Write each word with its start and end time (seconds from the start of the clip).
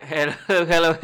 hello, 0.00 0.32
hello, 0.48 0.66
hello. 0.66 0.96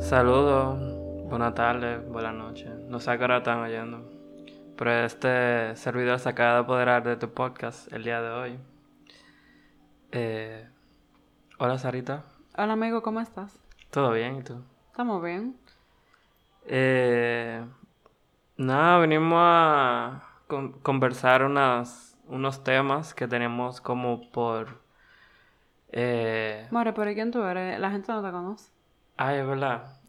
Saludos, 0.00 1.28
buenas 1.28 1.54
tardes, 1.54 2.04
buenas 2.08 2.34
noches. 2.34 2.68
No 2.88 2.98
sé 2.98 3.12
a 3.12 3.18
qué 3.18 3.22
hora 3.24 3.36
están 3.38 3.60
oyendo. 3.60 4.10
Pero 4.76 5.04
este 5.04 5.76
servidor 5.76 6.18
se 6.18 6.30
acaba 6.30 6.54
de 6.54 6.58
apoderar 6.60 7.04
de 7.04 7.16
tu 7.16 7.32
podcast 7.32 7.92
el 7.92 8.02
día 8.02 8.20
de 8.20 8.30
hoy. 8.30 8.58
Eh, 10.12 10.66
hola, 11.58 11.78
Sarita. 11.78 12.24
Hola 12.56 12.74
amigo, 12.74 13.02
¿cómo 13.02 13.20
estás? 13.20 13.58
¿Todo 13.90 14.12
bien? 14.12 14.36
¿Y 14.38 14.42
tú? 14.42 14.62
¿Estamos 14.90 15.22
bien? 15.22 15.56
Eh, 16.66 17.64
nada, 18.56 18.98
venimos 18.98 19.38
a 19.40 20.22
con- 20.46 20.72
conversar 20.80 21.44
unas, 21.44 22.16
unos 22.26 22.62
temas 22.64 23.14
que 23.14 23.26
tenemos 23.28 23.80
como 23.80 24.30
por... 24.30 24.80
Eh, 25.92 26.68
More, 26.70 26.92
pero 26.92 27.10
¿y 27.10 27.14
quién 27.14 27.30
tú 27.30 27.42
eres? 27.42 27.78
La 27.80 27.90
gente 27.90 28.12
no 28.12 28.22
te 28.22 28.30
conoce. 28.30 28.70
Ay, 29.16 29.38
es 29.38 29.46
verdad. 29.46 30.00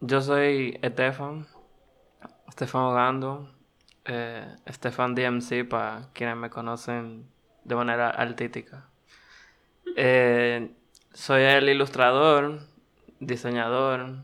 Yo 0.00 0.20
soy 0.20 0.78
Estefan, 0.82 1.46
Estefan 2.48 2.82
Ogando, 2.82 3.48
eh, 4.04 4.56
Estefan 4.66 5.14
DMC 5.14 5.64
para 5.64 6.08
quienes 6.12 6.36
me 6.36 6.50
conocen 6.50 7.26
de 7.64 7.74
manera 7.74 8.10
artística. 8.10 8.88
Eh, 9.96 10.70
soy 11.12 11.42
el 11.42 11.68
ilustrador, 11.68 12.60
diseñador, 13.20 14.16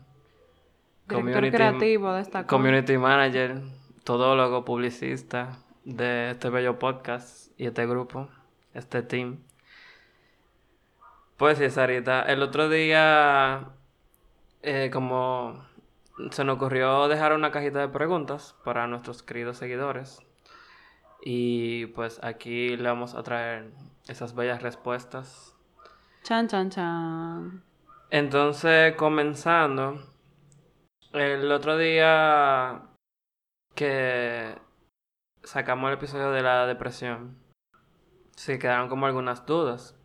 creativo 1.07 2.13
de 2.13 2.45
community 2.45 2.97
manager, 2.97 3.61
todólogo, 4.03 4.65
publicista 4.65 5.59
de 5.83 6.31
este 6.31 6.49
bello 6.49 6.79
podcast 6.79 7.51
y 7.59 7.67
este 7.67 7.85
grupo, 7.85 8.29
este 8.73 9.01
team. 9.03 9.39
Pues 11.37 11.57
sí, 11.57 11.69
Sarita, 11.69 12.23
el 12.23 12.41
otro 12.41 12.67
día, 12.67 13.69
eh, 14.61 14.89
como 14.91 15.65
se 16.31 16.43
nos 16.43 16.55
ocurrió 16.55 17.07
dejar 17.07 17.33
una 17.33 17.51
cajita 17.51 17.79
de 17.79 17.87
preguntas 17.87 18.55
para 18.63 18.87
nuestros 18.87 19.23
queridos 19.23 19.57
seguidores, 19.57 20.19
y 21.21 21.87
pues 21.87 22.19
aquí 22.23 22.75
le 22.75 22.89
vamos 22.89 23.13
a 23.13 23.23
traer 23.23 23.71
esas 24.07 24.35
bellas 24.35 24.61
respuestas. 24.61 25.55
Chan, 26.29 26.47
chan, 26.47 26.69
chan. 26.69 27.63
Entonces, 28.11 28.95
comenzando, 28.95 29.99
el 31.11 31.51
otro 31.51 31.75
día 31.75 32.83
que 33.73 34.55
sacamos 35.41 35.87
el 35.87 35.97
episodio 35.97 36.29
de 36.29 36.43
la 36.43 36.67
depresión, 36.67 37.35
sí 38.35 38.59
quedaron 38.59 38.89
como 38.89 39.07
algunas 39.07 39.43
dudas. 39.47 39.97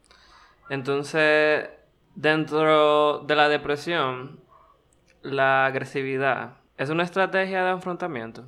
Entonces, 0.70 1.68
dentro 2.14 3.18
de 3.18 3.36
la 3.36 3.50
depresión, 3.50 4.40
la 5.20 5.66
agresividad 5.66 6.56
es 6.78 6.88
una 6.88 7.02
estrategia 7.02 7.64
de 7.64 7.72
enfrentamiento. 7.72 8.46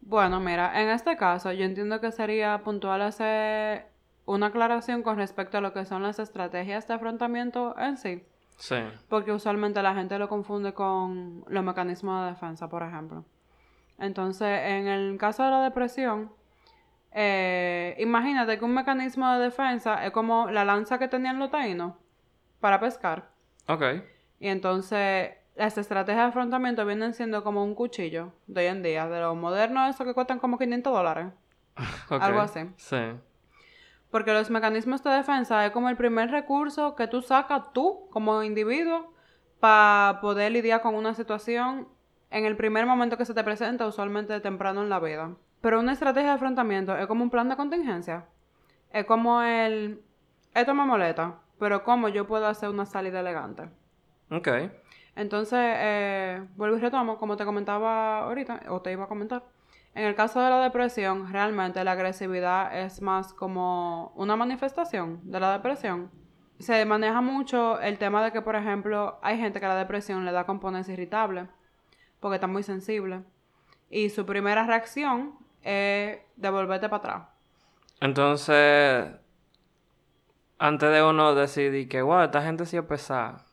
Bueno, 0.00 0.38
mira, 0.38 0.82
en 0.82 0.90
este 0.90 1.16
caso 1.16 1.50
yo 1.52 1.64
entiendo 1.64 1.98
que 1.98 2.12
sería 2.12 2.62
puntual 2.62 3.00
hacer 3.00 3.95
una 4.26 4.46
aclaración 4.46 5.02
con 5.02 5.16
respecto 5.16 5.58
a 5.58 5.60
lo 5.60 5.72
que 5.72 5.84
son 5.86 6.02
las 6.02 6.18
estrategias 6.18 6.86
de 6.86 6.94
afrontamiento 6.94 7.74
en 7.78 7.96
sí. 7.96 8.24
Sí. 8.58 8.76
Porque 9.08 9.32
usualmente 9.32 9.82
la 9.82 9.94
gente 9.94 10.18
lo 10.18 10.28
confunde 10.28 10.74
con 10.74 11.44
los 11.48 11.64
mecanismos 11.64 12.24
de 12.24 12.32
defensa, 12.32 12.68
por 12.68 12.82
ejemplo. 12.82 13.24
Entonces, 13.98 14.60
en 14.64 14.88
el 14.88 15.16
caso 15.18 15.44
de 15.44 15.50
la 15.50 15.62
depresión, 15.62 16.32
eh, 17.12 17.96
imagínate 17.98 18.58
que 18.58 18.64
un 18.64 18.74
mecanismo 18.74 19.32
de 19.32 19.44
defensa 19.44 20.04
es 20.04 20.10
como 20.10 20.50
la 20.50 20.64
lanza 20.64 20.98
que 20.98 21.08
tenían 21.08 21.38
los 21.38 21.50
taínos 21.50 21.94
para 22.60 22.80
pescar. 22.80 23.30
Ok. 23.68 23.82
Y 24.40 24.48
entonces, 24.48 25.30
las 25.54 25.78
estrategias 25.78 26.24
de 26.24 26.28
afrontamiento 26.28 26.84
vienen 26.84 27.14
siendo 27.14 27.42
como 27.42 27.64
un 27.64 27.74
cuchillo 27.74 28.32
de 28.46 28.62
hoy 28.62 28.66
en 28.66 28.82
día, 28.82 29.06
de 29.08 29.20
los 29.20 29.36
modernos, 29.36 29.94
esos 29.94 30.06
que 30.06 30.14
cuestan 30.14 30.38
como 30.38 30.58
500 30.58 30.92
dólares. 30.92 31.26
Algo 32.10 32.40
así. 32.40 32.60
Sí. 32.76 32.96
Porque 34.10 34.32
los 34.32 34.50
mecanismos 34.50 35.02
de 35.02 35.10
defensa 35.10 35.66
es 35.66 35.72
como 35.72 35.88
el 35.88 35.96
primer 35.96 36.30
recurso 36.30 36.94
que 36.94 37.08
tú 37.08 37.22
sacas 37.22 37.72
tú 37.72 38.08
como 38.10 38.42
individuo 38.42 39.12
para 39.60 40.20
poder 40.20 40.52
lidiar 40.52 40.80
con 40.80 40.94
una 40.94 41.14
situación 41.14 41.88
en 42.30 42.44
el 42.44 42.56
primer 42.56 42.86
momento 42.86 43.16
que 43.16 43.24
se 43.24 43.34
te 43.34 43.44
presenta, 43.44 43.86
usualmente 43.86 44.40
temprano 44.40 44.82
en 44.82 44.88
la 44.88 45.00
vida. 45.00 45.34
Pero 45.60 45.80
una 45.80 45.92
estrategia 45.92 46.30
de 46.30 46.34
afrontamiento 46.36 46.96
es 46.96 47.06
como 47.06 47.24
un 47.24 47.30
plan 47.30 47.48
de 47.48 47.56
contingencia. 47.56 48.26
Es 48.92 49.04
como 49.04 49.42
el, 49.42 50.02
esto 50.54 50.74
me 50.74 50.84
molesta, 50.84 51.40
pero 51.58 51.82
cómo 51.84 52.08
yo 52.08 52.26
puedo 52.26 52.46
hacer 52.46 52.68
una 52.68 52.86
salida 52.86 53.20
elegante. 53.20 53.68
Ok. 54.30 54.48
Entonces, 55.16 55.58
eh, 55.60 56.46
vuelvo 56.56 56.76
y 56.76 56.80
retomo, 56.80 57.16
como 57.16 57.36
te 57.36 57.44
comentaba 57.44 58.20
ahorita, 58.20 58.60
o 58.68 58.82
te 58.82 58.92
iba 58.92 59.04
a 59.04 59.08
comentar. 59.08 59.42
En 59.96 60.04
el 60.04 60.14
caso 60.14 60.42
de 60.42 60.50
la 60.50 60.62
depresión, 60.62 61.32
realmente 61.32 61.82
la 61.82 61.92
agresividad 61.92 62.78
es 62.78 63.00
más 63.00 63.32
como 63.32 64.12
una 64.14 64.36
manifestación 64.36 65.20
de 65.24 65.40
la 65.40 65.52
depresión. 65.54 66.10
Se 66.58 66.84
maneja 66.84 67.22
mucho 67.22 67.80
el 67.80 67.96
tema 67.96 68.22
de 68.22 68.30
que, 68.30 68.42
por 68.42 68.56
ejemplo, 68.56 69.18
hay 69.22 69.38
gente 69.38 69.58
que 69.58 69.66
la 69.66 69.74
depresión 69.74 70.26
le 70.26 70.32
da 70.32 70.44
componentes 70.44 70.90
irritables, 70.90 71.48
porque 72.20 72.34
está 72.34 72.46
muy 72.46 72.62
sensible. 72.62 73.22
Y 73.88 74.10
su 74.10 74.26
primera 74.26 74.66
reacción 74.66 75.38
es 75.62 76.18
devolverte 76.36 76.90
para 76.90 76.98
atrás. 76.98 77.28
Entonces, 78.02 79.06
antes 80.58 80.90
de 80.90 81.02
uno 81.02 81.34
decidir 81.34 81.88
que, 81.88 82.02
wow, 82.02 82.24
esta 82.24 82.42
gente 82.42 82.66
sí 82.66 82.76
es 82.76 82.84
pesada, 82.84 83.46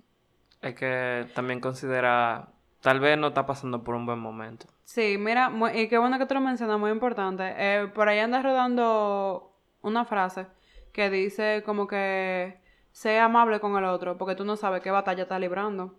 es 0.61 0.75
que 0.75 1.25
también 1.35 1.61
considera, 1.61 2.49
tal 2.83 2.99
vez 2.99 3.17
no 3.17 3.27
está 3.27 3.45
pasando 3.45 3.81
por 3.83 3.95
un 3.95 4.05
buen 4.05 4.19
momento. 4.19 4.67
Sí, 4.83 5.17
mira, 5.17 5.49
mu- 5.49 5.69
y 5.69 5.87
qué 5.87 5.97
bueno 5.97 6.19
que 6.19 6.25
tú 6.25 6.33
lo 6.33 6.41
mencionas, 6.41 6.77
muy 6.77 6.91
importante. 6.91 7.53
Eh, 7.57 7.87
por 7.87 8.09
ahí 8.09 8.19
anda 8.19 8.41
rodando 8.43 9.53
una 9.81 10.03
frase 10.05 10.45
que 10.91 11.09
dice 11.09 11.63
como 11.65 11.87
que 11.87 12.59
sea 12.91 13.25
amable 13.25 13.59
con 13.61 13.75
el 13.77 13.85
otro, 13.85 14.17
porque 14.17 14.35
tú 14.35 14.43
no 14.43 14.57
sabes 14.57 14.81
qué 14.81 14.91
batalla 14.91 15.23
está 15.23 15.39
librando. 15.39 15.95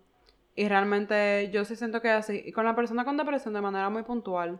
Y 0.55 0.69
realmente 0.69 1.49
yo 1.51 1.65
sí 1.65 1.75
siento 1.75 2.01
que 2.01 2.09
es 2.09 2.13
así. 2.19 2.41
Y 2.45 2.51
con 2.51 2.63
la 2.65 2.75
persona 2.75 3.03
con 3.03 3.17
depresión 3.17 3.53
de 3.55 3.61
manera 3.61 3.89
muy 3.89 4.03
puntual. 4.03 4.59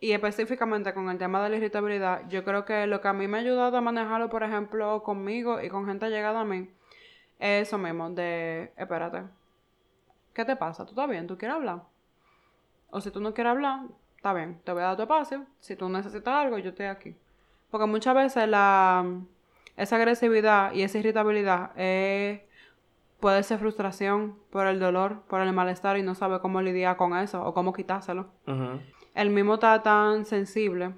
Y 0.00 0.12
específicamente 0.12 0.94
con 0.94 1.10
el 1.10 1.18
tema 1.18 1.42
de 1.44 1.50
la 1.50 1.56
irritabilidad, 1.58 2.26
yo 2.30 2.42
creo 2.42 2.64
que 2.64 2.86
lo 2.86 3.02
que 3.02 3.08
a 3.08 3.12
mí 3.12 3.28
me 3.28 3.36
ha 3.36 3.40
ayudado 3.42 3.76
a 3.76 3.80
manejarlo, 3.82 4.30
por 4.30 4.42
ejemplo, 4.42 5.02
conmigo 5.02 5.60
y 5.60 5.68
con 5.68 5.84
gente 5.86 6.08
llegada 6.08 6.40
a 6.40 6.44
mí, 6.44 6.70
es 7.38 7.68
eso 7.68 7.76
mismo, 7.76 8.08
de, 8.10 8.72
espérate, 8.78 9.24
¿qué 10.32 10.44
te 10.44 10.56
pasa? 10.56 10.84
¿Tú 10.84 10.90
estás 10.90 11.08
bien? 11.08 11.26
¿Tú 11.26 11.36
quieres 11.36 11.56
hablar? 11.56 11.82
O 12.90 13.00
si 13.00 13.10
tú 13.10 13.20
no 13.20 13.34
quieres 13.34 13.52
hablar, 13.52 13.80
está 14.16 14.32
bien, 14.32 14.60
te 14.64 14.72
voy 14.72 14.82
a 14.82 14.86
dar 14.86 14.96
tu 14.96 15.02
espacio. 15.02 15.46
Si 15.60 15.76
tú 15.76 15.88
necesitas 15.88 16.34
algo, 16.34 16.58
yo 16.58 16.70
estoy 16.70 16.86
aquí. 16.86 17.16
Porque 17.70 17.86
muchas 17.86 18.14
veces 18.14 18.48
la, 18.48 19.04
esa 19.76 19.96
agresividad 19.96 20.72
y 20.72 20.82
esa 20.82 20.98
irritabilidad 20.98 21.70
eh, 21.76 22.48
puede 23.20 23.42
ser 23.42 23.58
frustración 23.58 24.38
por 24.50 24.66
el 24.66 24.80
dolor, 24.80 25.22
por 25.28 25.40
el 25.40 25.52
malestar 25.52 25.96
y 25.98 26.02
no 26.02 26.14
sabe 26.14 26.40
cómo 26.40 26.60
lidiar 26.62 26.96
con 26.96 27.16
eso 27.16 27.44
o 27.44 27.54
cómo 27.54 27.72
quitárselo. 27.72 28.28
El 29.14 29.30
mismo 29.30 29.54
está 29.54 29.82
tan 29.82 30.24
sensible 30.24 30.94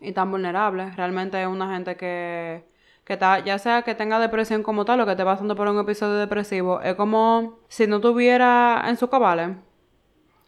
y 0.00 0.12
tan 0.12 0.30
vulnerable. 0.30 0.90
Realmente 0.92 1.40
es 1.40 1.46
una 1.46 1.72
gente 1.74 1.96
que, 1.96 2.64
que 3.06 3.16
ya 3.44 3.58
sea 3.58 3.82
que 3.82 3.94
tenga 3.94 4.18
depresión 4.18 4.64
como 4.64 4.84
tal 4.84 5.00
o 5.00 5.04
que 5.06 5.12
esté 5.12 5.24
pasando 5.24 5.54
por 5.54 5.68
un 5.68 5.78
episodio 5.78 6.14
depresivo, 6.14 6.80
es 6.80 6.96
como 6.96 7.60
si 7.68 7.86
no 7.86 8.00
tuviera 8.00 8.82
en 8.88 8.96
su 8.96 9.08
cabales. 9.08 9.56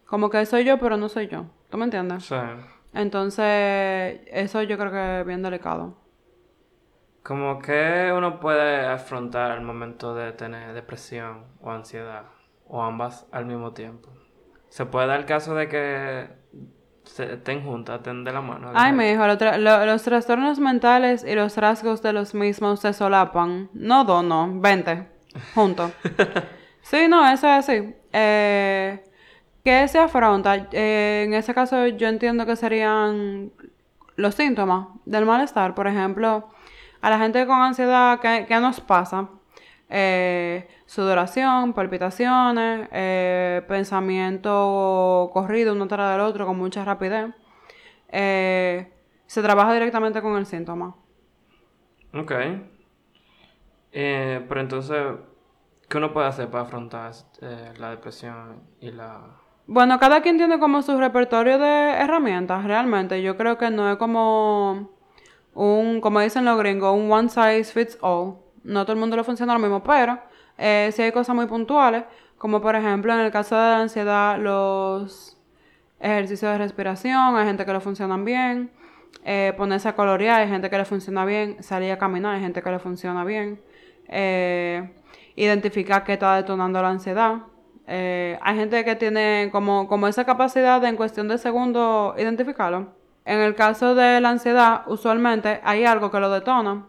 Como 0.06 0.28
que 0.28 0.44
soy 0.44 0.64
yo, 0.64 0.76
pero 0.78 0.96
no 0.96 1.08
soy 1.08 1.28
yo. 1.28 1.46
¿Tú 1.70 1.78
me 1.78 1.84
entiendes? 1.84 2.24
Sí. 2.24 2.34
Entonces, 2.92 4.20
eso 4.26 4.62
yo 4.62 4.76
creo 4.76 4.90
que 4.90 5.20
es 5.20 5.26
bien 5.26 5.40
delicado. 5.40 5.96
Como 7.22 7.60
que 7.60 8.12
uno 8.12 8.40
puede 8.40 8.86
afrontar 8.86 9.56
el 9.56 9.62
momento 9.62 10.16
de 10.16 10.32
tener 10.32 10.74
depresión 10.74 11.44
o 11.60 11.70
ansiedad, 11.70 12.24
o 12.66 12.82
ambas 12.82 13.28
al 13.30 13.46
mismo 13.46 13.72
tiempo. 13.72 14.08
Se 14.68 14.84
puede 14.84 15.06
dar 15.06 15.20
el 15.20 15.26
caso 15.26 15.54
de 15.54 15.68
que 15.68 16.28
estén 17.18 17.62
juntas, 17.64 17.96
estén 17.98 18.24
de 18.24 18.32
la 18.32 18.40
mano. 18.40 18.70
Ay, 18.74 18.92
mi 18.92 19.08
hijo, 19.10 19.26
lo 19.26 19.36
tra- 19.38 19.58
lo- 19.58 19.84
los 19.86 20.02
trastornos 20.02 20.58
mentales 20.58 21.24
y 21.24 21.34
los 21.34 21.56
rasgos 21.56 22.02
de 22.02 22.12
los 22.12 22.34
mismos 22.34 22.80
se 22.80 22.92
solapan. 22.92 23.68
No 23.72 24.04
dos, 24.04 24.24
no, 24.24 24.48
20, 24.60 25.06
juntos. 25.54 25.92
sí, 26.82 27.06
no, 27.08 27.28
eso 27.30 27.46
es 27.48 27.68
así. 27.68 27.94
Eh, 28.12 29.04
¿Qué 29.64 29.86
se 29.88 29.98
afronta? 29.98 30.68
Eh, 30.72 31.24
en 31.26 31.34
ese 31.34 31.52
caso 31.54 31.86
yo 31.88 32.08
entiendo 32.08 32.46
que 32.46 32.56
serían 32.56 33.50
los 34.16 34.34
síntomas 34.34 34.88
del 35.04 35.24
malestar. 35.26 35.74
Por 35.74 35.86
ejemplo, 35.86 36.48
A 37.00 37.10
la 37.10 37.18
gente 37.18 37.46
con 37.46 37.60
ansiedad, 37.60 38.18
¿qué, 38.20 38.44
qué 38.48 38.58
nos 38.58 38.80
pasa? 38.80 39.28
Eh, 39.88 40.66
sudoración, 40.88 41.74
palpitaciones, 41.74 42.88
eh, 42.92 43.62
pensamiento 43.68 45.28
corrido 45.34 45.74
uno 45.74 45.86
tras 45.86 46.12
del 46.12 46.22
otro 46.22 46.46
con 46.46 46.56
mucha 46.56 46.82
rapidez. 46.82 47.30
Eh, 48.08 48.90
se 49.26 49.42
trabaja 49.42 49.74
directamente 49.74 50.22
con 50.22 50.38
el 50.38 50.46
síntoma. 50.46 50.96
Ok. 52.14 52.32
Eh, 53.92 54.42
pero 54.48 54.60
entonces, 54.62 54.96
¿qué 55.90 55.98
uno 55.98 56.14
puede 56.14 56.26
hacer 56.26 56.48
para 56.48 56.64
afrontar 56.64 57.12
eh, 57.42 57.74
la 57.76 57.90
depresión 57.90 58.62
y 58.80 58.90
la... 58.90 59.36
Bueno, 59.66 59.98
cada 59.98 60.22
quien 60.22 60.38
tiene 60.38 60.58
como 60.58 60.80
su 60.80 60.98
repertorio 60.98 61.58
de 61.58 61.90
herramientas, 61.98 62.64
realmente. 62.64 63.20
Yo 63.20 63.36
creo 63.36 63.58
que 63.58 63.68
no 63.68 63.90
es 63.92 63.98
como 63.98 64.88
un, 65.52 66.00
como 66.00 66.20
dicen 66.20 66.46
los 66.46 66.58
gringos, 66.58 66.96
un 66.96 67.12
one 67.12 67.28
size 67.28 67.64
fits 67.64 67.98
all. 68.00 68.38
No 68.64 68.84
todo 68.84 68.94
el 68.94 69.00
mundo 69.00 69.16
le 69.16 69.24
funciona 69.24 69.52
lo 69.52 69.58
mismo, 69.58 69.82
pero 69.82 70.18
eh, 70.58 70.90
sí 70.92 71.02
hay 71.02 71.12
cosas 71.12 71.34
muy 71.34 71.46
puntuales, 71.46 72.04
como 72.36 72.60
por 72.60 72.76
ejemplo 72.76 73.12
en 73.14 73.20
el 73.20 73.30
caso 73.32 73.56
de 73.56 73.62
la 73.62 73.80
ansiedad, 73.80 74.38
los 74.38 75.38
ejercicios 76.00 76.52
de 76.52 76.58
respiración, 76.58 77.36
hay 77.36 77.46
gente 77.46 77.64
que 77.64 77.72
le 77.72 77.80
funcionan 77.80 78.24
bien. 78.24 78.70
Eh, 79.24 79.52
ponerse 79.56 79.88
a 79.88 79.94
colorear, 79.94 80.40
hay 80.40 80.48
gente 80.48 80.70
que 80.70 80.78
le 80.78 80.84
funciona 80.84 81.24
bien. 81.24 81.62
Salir 81.62 81.92
a 81.92 81.98
caminar, 81.98 82.36
hay 82.36 82.40
gente 82.40 82.62
que 82.62 82.70
le 82.70 82.78
funciona 82.78 83.24
bien. 83.24 83.60
Eh, 84.08 84.90
identificar 85.36 86.04
qué 86.04 86.14
está 86.14 86.36
detonando 86.36 86.80
la 86.82 86.90
ansiedad. 86.90 87.36
Eh, 87.86 88.38
hay 88.42 88.56
gente 88.56 88.84
que 88.84 88.96
tiene 88.96 89.48
como, 89.50 89.88
como 89.88 90.08
esa 90.08 90.24
capacidad 90.24 90.80
de 90.80 90.88
en 90.88 90.96
cuestión 90.96 91.28
de 91.28 91.38
segundos 91.38 92.14
identificarlo. 92.18 92.88
En 93.24 93.40
el 93.40 93.54
caso 93.54 93.94
de 93.94 94.20
la 94.20 94.30
ansiedad, 94.30 94.82
usualmente 94.86 95.60
hay 95.62 95.84
algo 95.84 96.10
que 96.10 96.20
lo 96.20 96.30
detona. 96.30 96.86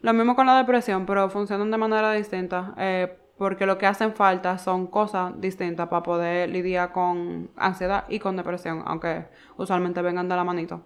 Lo 0.00 0.12
mismo 0.12 0.36
con 0.36 0.46
la 0.46 0.56
depresión, 0.56 1.06
pero 1.06 1.28
funcionan 1.30 1.70
de 1.70 1.78
manera 1.78 2.12
distinta. 2.12 2.74
eh, 2.78 3.18
porque 3.38 3.66
lo 3.66 3.76
que 3.76 3.86
hacen 3.86 4.14
falta 4.14 4.58
son 4.58 4.86
cosas 4.86 5.38
distintas 5.40 5.88
para 5.88 6.02
poder 6.02 6.48
lidiar 6.48 6.92
con 6.92 7.50
ansiedad 7.56 8.04
y 8.08 8.18
con 8.18 8.36
depresión, 8.36 8.82
aunque 8.86 9.26
usualmente 9.56 10.00
vengan 10.02 10.28
de 10.28 10.36
la 10.36 10.44
manito. 10.44 10.82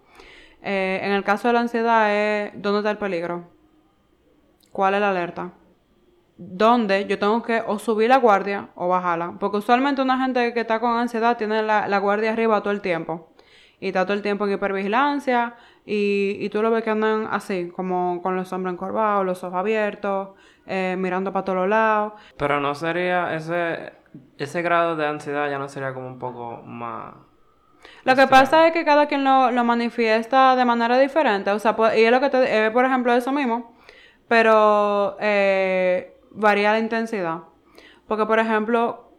Eh, 0.62 1.00
en 1.02 1.12
el 1.12 1.24
caso 1.24 1.48
de 1.48 1.54
la 1.54 1.60
ansiedad 1.60 2.12
es 2.12 2.52
dónde 2.54 2.80
está 2.80 2.90
el 2.90 2.98
peligro, 2.98 3.48
cuál 4.72 4.94
es 4.94 5.00
la 5.00 5.10
alerta, 5.10 5.52
dónde 6.36 7.06
yo 7.06 7.18
tengo 7.18 7.42
que 7.42 7.62
o 7.66 7.78
subir 7.78 8.08
la 8.08 8.18
guardia 8.18 8.70
o 8.74 8.88
bajarla, 8.88 9.36
porque 9.38 9.58
usualmente 9.58 10.02
una 10.02 10.18
gente 10.18 10.52
que 10.52 10.60
está 10.60 10.80
con 10.80 10.98
ansiedad 10.98 11.36
tiene 11.36 11.62
la, 11.62 11.86
la 11.86 11.98
guardia 11.98 12.32
arriba 12.32 12.62
todo 12.62 12.72
el 12.72 12.80
tiempo 12.80 13.30
y 13.78 13.88
está 13.88 14.04
todo 14.04 14.14
el 14.14 14.22
tiempo 14.22 14.46
en 14.46 14.54
hipervigilancia 14.54 15.54
y, 15.86 16.36
y 16.40 16.48
tú 16.50 16.62
lo 16.62 16.70
ves 16.70 16.84
que 16.84 16.90
andan 16.90 17.28
así, 17.30 17.70
como 17.74 18.20
con 18.22 18.36
los 18.36 18.52
hombros 18.52 18.74
encorvados, 18.74 19.24
los 19.24 19.42
ojos 19.42 19.58
abiertos, 19.58 20.30
eh, 20.66 20.96
mirando 20.98 21.32
para 21.32 21.44
todos 21.44 21.68
lados. 21.68 22.12
Pero 22.36 22.60
no 22.60 22.74
sería 22.74 23.34
ese, 23.34 23.92
ese 24.38 24.62
grado 24.62 24.96
de 24.96 25.06
ansiedad 25.06 25.50
ya 25.50 25.58
no 25.58 25.68
sería 25.68 25.92
como 25.94 26.06
un 26.06 26.18
poco 26.18 26.62
más... 26.64 27.14
Lo 28.04 28.14
que 28.14 28.26
pasa 28.26 28.66
es 28.66 28.72
que 28.72 28.84
cada 28.84 29.06
quien 29.06 29.24
lo, 29.24 29.50
lo 29.50 29.64
manifiesta 29.64 30.54
de 30.54 30.64
manera 30.64 30.98
diferente. 30.98 31.50
O 31.50 31.58
sea, 31.58 31.76
pues, 31.76 31.96
y 31.96 32.04
es 32.04 32.10
lo 32.10 32.20
que 32.20 32.30
te, 32.30 32.66
es, 32.66 32.70
por 32.72 32.84
ejemplo, 32.84 33.12
eso 33.12 33.32
mismo. 33.32 33.74
Pero 34.28 35.16
eh, 35.18 36.14
varía 36.30 36.72
la 36.72 36.78
intensidad. 36.78 37.38
Porque, 38.06 38.26
por 38.26 38.38
ejemplo, 38.38 39.12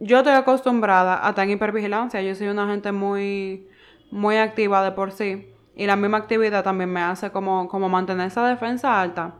yo 0.00 0.18
estoy 0.18 0.32
acostumbrada 0.32 1.24
a 1.24 1.30
estar 1.30 1.44
en 1.44 1.50
hipervigilancia. 1.50 2.22
Yo 2.22 2.34
soy 2.34 2.48
una 2.48 2.66
gente 2.66 2.90
muy, 2.90 3.68
muy 4.10 4.36
activa 4.38 4.82
de 4.82 4.92
por 4.92 5.12
sí. 5.12 5.52
Y 5.78 5.86
la 5.86 5.96
misma 5.96 6.18
actividad 6.18 6.62
también 6.62 6.92
me 6.92 7.00
hace 7.00 7.30
como, 7.30 7.68
como 7.68 7.88
mantener 7.88 8.26
esa 8.26 8.46
defensa 8.46 9.00
alta. 9.00 9.36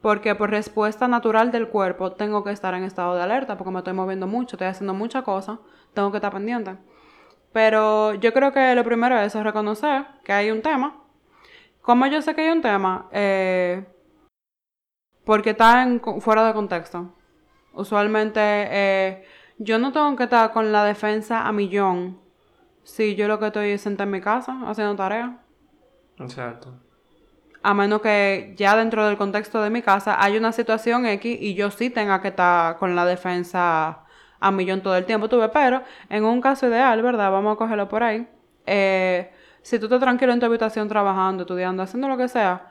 Porque 0.00 0.36
por 0.36 0.50
respuesta 0.50 1.08
natural 1.08 1.50
del 1.50 1.68
cuerpo 1.68 2.12
tengo 2.12 2.44
que 2.44 2.52
estar 2.52 2.74
en 2.74 2.84
estado 2.84 3.16
de 3.16 3.22
alerta. 3.22 3.56
Porque 3.58 3.72
me 3.72 3.78
estoy 3.78 3.94
moviendo 3.94 4.28
mucho, 4.28 4.54
estoy 4.56 4.68
haciendo 4.68 4.94
muchas 4.94 5.24
cosas. 5.24 5.58
Tengo 5.94 6.12
que 6.12 6.18
estar 6.18 6.32
pendiente. 6.32 6.76
Pero 7.52 8.14
yo 8.14 8.32
creo 8.32 8.52
que 8.52 8.74
lo 8.76 8.84
primero 8.84 9.18
es 9.18 9.34
reconocer 9.34 10.06
que 10.24 10.32
hay 10.32 10.50
un 10.52 10.62
tema. 10.62 11.02
¿Cómo 11.82 12.06
yo 12.06 12.22
sé 12.22 12.34
que 12.34 12.42
hay 12.42 12.50
un 12.50 12.62
tema? 12.62 13.08
Eh, 13.12 13.84
porque 15.24 15.50
está 15.50 15.82
en- 15.82 16.00
fuera 16.20 16.46
de 16.46 16.54
contexto. 16.54 17.12
Usualmente 17.72 18.40
eh, 18.42 19.24
yo 19.58 19.78
no 19.78 19.92
tengo 19.92 20.16
que 20.16 20.24
estar 20.24 20.52
con 20.52 20.72
la 20.72 20.84
defensa 20.84 21.46
a 21.46 21.52
millón 21.52 22.20
si 22.84 23.14
yo 23.16 23.28
lo 23.28 23.38
que 23.38 23.46
estoy 23.48 23.70
es 23.70 23.82
sentada 23.82 24.04
en 24.04 24.10
mi 24.12 24.20
casa 24.20 24.60
haciendo 24.66 24.96
tareas. 24.96 25.30
Exacto. 26.20 26.74
A 27.62 27.74
menos 27.74 28.00
que 28.00 28.54
ya 28.56 28.76
dentro 28.76 29.04
del 29.06 29.16
contexto 29.16 29.60
de 29.62 29.70
mi 29.70 29.82
casa 29.82 30.22
hay 30.22 30.36
una 30.36 30.52
situación 30.52 31.06
X 31.06 31.38
y 31.40 31.54
yo 31.54 31.70
sí 31.70 31.90
tenga 31.90 32.20
que 32.22 32.28
estar 32.28 32.76
con 32.78 32.94
la 32.94 33.04
defensa 33.04 34.04
a 34.40 34.50
millón 34.52 34.80
todo 34.80 34.96
el 34.96 35.04
tiempo, 35.04 35.28
tuve, 35.28 35.48
pero 35.48 35.82
en 36.08 36.24
un 36.24 36.40
caso 36.40 36.68
ideal, 36.68 37.02
¿verdad? 37.02 37.32
Vamos 37.32 37.54
a 37.54 37.56
cogerlo 37.56 37.88
por 37.88 38.02
ahí. 38.02 38.28
eh, 38.66 39.32
si 39.62 39.78
tú 39.78 39.86
estás 39.86 40.00
tranquilo 40.00 40.32
en 40.32 40.40
tu 40.40 40.46
habitación 40.46 40.88
trabajando, 40.88 41.42
estudiando, 41.42 41.82
haciendo 41.82 42.08
lo 42.08 42.16
que 42.16 42.28
sea, 42.28 42.70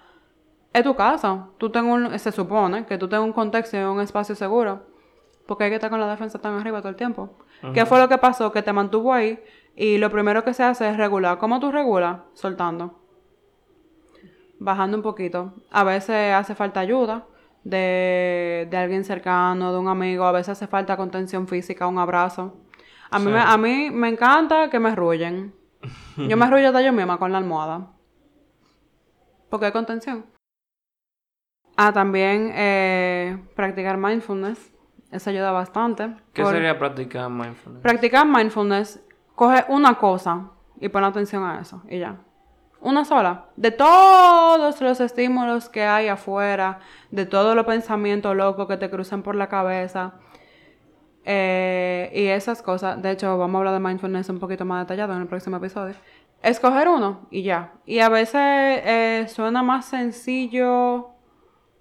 es 0.74 0.84
tu 0.84 0.96
casa. 0.96 1.48
Tú 1.58 1.70
tengo 1.70 1.94
un, 1.94 2.18
se 2.18 2.32
supone 2.32 2.86
que 2.86 2.98
tú 2.98 3.08
tengas 3.08 3.26
un 3.26 3.34
contexto 3.34 3.78
y 3.78 3.82
un 3.82 4.00
espacio 4.00 4.34
seguro. 4.34 4.88
Porque 5.46 5.66
hay 5.66 5.70
que 5.70 5.76
estar 5.76 5.90
con 5.90 6.00
la 6.00 6.08
defensa 6.08 6.40
tan 6.40 6.58
arriba 6.58 6.80
todo 6.80 6.90
el 6.90 6.96
tiempo. 6.96 7.38
¿Qué 7.74 7.86
fue 7.86 8.00
lo 8.00 8.10
que 8.10 8.18
pasó? 8.18 8.52
Que 8.52 8.62
te 8.64 8.74
mantuvo 8.74 9.14
ahí 9.14 9.40
y 9.76 9.98
lo 9.98 10.10
primero 10.10 10.44
que 10.44 10.54
se 10.54 10.64
hace 10.64 10.90
es 10.90 10.98
regular. 10.98 11.38
¿Cómo 11.38 11.60
tú 11.60 11.72
regulas? 11.72 12.20
Soltando 12.34 13.06
bajando 14.59 14.98
un 14.98 15.04
poquito. 15.04 15.54
A 15.71 15.83
veces 15.83 16.33
hace 16.33 16.56
falta 16.56 16.80
ayuda 16.80 17.25
de, 17.63 18.68
de 18.69 18.77
alguien 18.77 19.04
cercano, 19.04 19.71
de 19.74 19.80
un 19.80 19.88
amigo. 19.88 20.25
A 20.25 20.31
veces 20.31 20.50
hace 20.50 20.68
falta 20.68 20.98
contención 20.98 21.48
física, 21.48 21.88
un 21.88 22.00
abrazo. 22.00 22.56
A 23.09 23.19
mí, 23.19 23.25
Sí. 23.25 23.31
me, 23.31 23.39
a 23.39 23.57
mí 23.57 23.89
me 23.92 24.09
encanta 24.09 24.69
que 24.69 24.80
me 24.80 24.89
arrullen. 24.89 25.54
Yo 26.18 26.36
me 26.38 26.45
arrullo 26.45 26.68
hasta 26.68 26.81
yo 26.81 26.92
misma 26.92 27.18
con 27.18 27.31
la 27.31 27.38
almohada. 27.38 27.88
Porque 29.50 29.68
hay 29.68 29.71
contención. 29.71 30.25
Ah, 31.77 31.94
también 31.94 32.51
eh, 32.56 33.38
practicar 33.56 33.98
mindfulness. 33.98 34.74
Eso 35.12 35.30
ayuda 35.30 35.51
bastante. 35.51 36.15
¿Qué 36.33 36.42
Por- 36.44 36.51
sería 36.54 36.77
practicar 36.77 37.30
mindfulness? 37.30 37.81
Practicar 37.81 38.25
mindfulness, 38.27 39.01
coge 39.36 39.63
una 39.69 39.98
cosa 39.98 40.51
y 40.81 40.89
pon 40.89 41.04
atención 41.06 41.44
a 41.45 41.62
eso 41.62 41.81
y 41.88 42.00
ya. 42.00 42.18
Una 42.80 43.06
sola. 43.06 43.46
De 43.56 43.72
todos 43.72 44.80
los 44.82 45.00
estímulos 45.00 45.70
que 45.70 45.84
hay 45.84 46.08
afuera, 46.08 46.80
de 47.12 47.26
todos 47.26 47.56
los 47.56 47.66
pensamientos 47.66 48.36
locos 48.36 48.68
que 48.68 48.78
te 48.78 48.90
cruzan 48.90 49.24
por 49.24 49.36
la 49.36 49.48
cabeza 49.50 50.14
eh, 51.26 52.12
y 52.14 52.28
esas 52.28 52.62
cosas. 52.62 53.02
De 53.02 53.12
hecho, 53.12 53.38
vamos 53.38 53.56
a 53.56 53.57
hablar 53.60 53.74
de 53.74 53.80
mindfulness 53.80 54.30
un 54.30 54.40
poquito 54.40 54.64
más 54.64 54.86
detallado 54.86 55.14
en 55.14 55.22
el 55.22 55.28
próximo 55.28 55.57
episodio. 55.57 55.96
Escoger 56.44 56.88
uno 56.88 57.28
y 57.31 57.42
ya. 57.42 57.74
Y 57.86 58.00
a 58.00 58.10
veces 58.10 58.36
eh, 58.36 59.26
suena 59.28 59.64
más 59.64 59.86
sencillo 59.86 61.10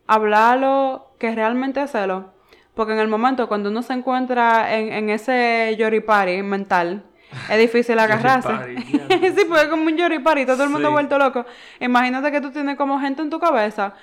hablarlo 0.07 1.13
que 1.19 1.35
realmente 1.35 1.81
hacerlo. 1.81 2.33
Porque 2.75 2.95
en 2.95 2.99
el 2.99 3.09
momento 3.09 3.49
cuando 3.49 3.71
uno 3.71 3.83
se 3.83 3.93
encuentra 3.93 4.77
en, 4.77 4.93
en 4.93 5.11
ese 5.11 5.77
yoripari 5.79 6.43
mental, 6.43 7.05
es 7.51 7.59
difícil 7.59 7.99
agarrarse. 7.99 8.49
Sí, 9.37 9.45
pues 9.49 9.63
es 9.63 9.69
como 9.69 9.85
un 9.85 9.97
yoripari, 9.97 10.45
todo 10.47 10.63
el 10.65 10.71
mundo 10.71 10.89
Sí. 10.89 10.93
vuelto 10.93 11.19
loco. 11.19 11.45
Imagínate 11.81 12.31
que 12.33 12.41
tú 12.41 12.51
tienes 12.51 12.77
como 12.77 12.99
gente 13.01 13.23
en 13.23 13.31
tu 13.31 13.39
cabeza. 13.39 13.95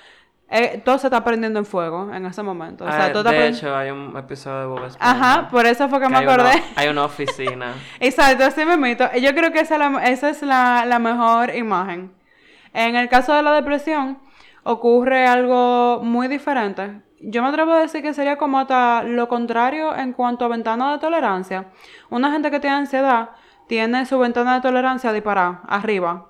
eh, 0.50 0.82
todo 0.84 0.98
se 0.98 1.06
está 1.06 1.24
prendiendo 1.24 1.58
en 1.58 1.64
fuego 1.64 2.12
en 2.12 2.26
ese 2.26 2.42
momento. 2.42 2.84
O 2.84 2.88
sea, 2.90 3.06
Ah, 3.06 3.12
todo 3.12 3.30
de 3.30 3.48
hecho, 3.48 3.74
hay 3.74 3.90
un 3.90 4.14
episodio 4.16 4.60
de 4.60 4.66
Bob 4.66 4.84
Esponja 4.84 5.10
Ajá, 5.10 5.48
por 5.48 5.64
eso 5.66 5.88
fue 5.88 5.98
que 6.00 6.04
que 6.06 6.12
me 6.12 6.18
hay 6.18 6.24
una- 6.26 6.34
acordé. 6.34 6.62
hay 6.76 6.88
una 6.88 7.04
oficina. 7.06 7.72
Exacto, 8.00 8.44
así 8.44 8.64
me 8.64 8.76
meto. 8.76 9.08
Yo 9.20 9.34
creo 9.34 9.50
que 9.52 9.60
esa, 9.60 9.78
la- 9.78 10.04
esa 10.06 10.28
es 10.28 10.42
la, 10.42 10.84
la 10.86 10.98
mejor 10.98 11.54
imagen. 11.56 12.12
En 12.74 12.94
el 12.94 13.08
caso 13.08 13.32
de 13.34 13.42
la 13.42 13.52
depresión, 13.52 14.18
ocurre 14.64 15.26
algo 15.26 16.00
muy 16.02 16.28
diferente. 16.28 17.00
Yo 17.26 17.42
me 17.42 17.48
atrevo 17.48 17.72
a 17.72 17.80
decir 17.80 18.02
que 18.02 18.12
sería 18.12 18.36
como 18.36 18.58
hasta 18.58 19.02
lo 19.02 19.28
contrario 19.28 19.96
en 19.96 20.12
cuanto 20.12 20.44
a 20.44 20.48
ventana 20.48 20.92
de 20.92 20.98
tolerancia. 20.98 21.70
Una 22.10 22.30
gente 22.30 22.50
que 22.50 22.60
tiene 22.60 22.76
ansiedad 22.76 23.30
tiene 23.66 24.04
su 24.04 24.18
ventana 24.18 24.56
de 24.56 24.60
tolerancia 24.60 25.12
disparada, 25.12 25.62
arriba. 25.66 26.28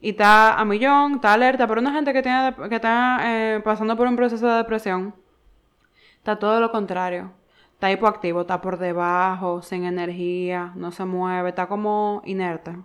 Y 0.00 0.10
está 0.10 0.54
a 0.54 0.64
millón, 0.64 1.16
está 1.16 1.32
alerta, 1.32 1.66
pero 1.68 1.80
una 1.80 1.92
gente 1.92 2.12
que, 2.12 2.22
tiene, 2.22 2.54
que 2.68 2.74
está 2.74 3.20
eh, 3.22 3.60
pasando 3.64 3.96
por 3.96 4.08
un 4.08 4.16
proceso 4.16 4.46
de 4.48 4.56
depresión, 4.56 5.14
está 6.18 6.38
todo 6.38 6.60
lo 6.60 6.72
contrario. 6.72 7.32
Está 7.74 7.92
hipoactivo, 7.92 8.40
está 8.40 8.60
por 8.60 8.78
debajo, 8.78 9.62
sin 9.62 9.84
energía, 9.84 10.72
no 10.74 10.90
se 10.90 11.04
mueve, 11.04 11.50
está 11.50 11.68
como 11.68 12.22
inerte. 12.24 12.76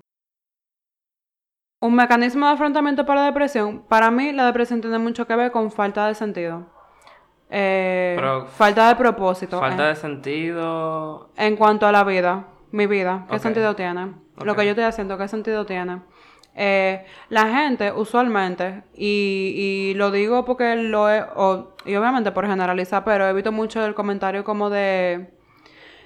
Un 1.79 1.95
mecanismo 1.95 2.45
de 2.45 2.53
afrontamiento 2.53 3.05
para 3.05 3.21
la 3.21 3.25
depresión. 3.27 3.83
Para 3.87 4.11
mí, 4.11 4.31
la 4.31 4.45
depresión 4.45 4.81
tiene 4.81 4.99
mucho 4.99 5.25
que 5.25 5.35
ver 5.35 5.51
con 5.51 5.71
falta 5.71 6.05
de 6.07 6.13
sentido. 6.13 6.80
Eh, 7.53 8.13
Pero- 8.15 8.45
falta 8.47 8.87
de 8.87 8.95
propósito. 8.95 9.59
Falta 9.59 9.83
eh, 9.85 9.87
de 9.89 9.95
sentido. 9.95 11.29
en 11.35 11.55
cuanto 11.57 11.85
a 11.85 11.91
la 11.91 12.03
vida, 12.05 12.45
mi 12.71 12.87
vida, 12.87 13.25
¿qué 13.29 13.39
sentido 13.39 13.75
tiene? 13.75 14.13
Lo 14.43 14.55
que 14.55 14.63
yo 14.63 14.71
estoy 14.71 14.85
haciendo, 14.85 15.17
¿qué 15.17 15.27
sentido 15.27 15.65
tiene? 15.65 16.01
Eh, 16.55 17.05
la 17.29 17.47
gente 17.53 17.91
usualmente, 17.91 18.83
y, 18.93 19.91
y 19.91 19.93
lo 19.95 20.11
digo 20.11 20.43
porque 20.45 20.75
lo 20.77 21.09
he, 21.09 21.21
o- 21.35 21.75
y 21.85 21.95
obviamente 21.95 22.31
por 22.31 22.47
generalizar, 22.47 23.03
pero 23.03 23.27
he 23.27 23.33
visto 23.33 23.51
mucho 23.51 23.85
el 23.85 23.93
comentario 23.95 24.43
como 24.43 24.69
de, 24.69 25.33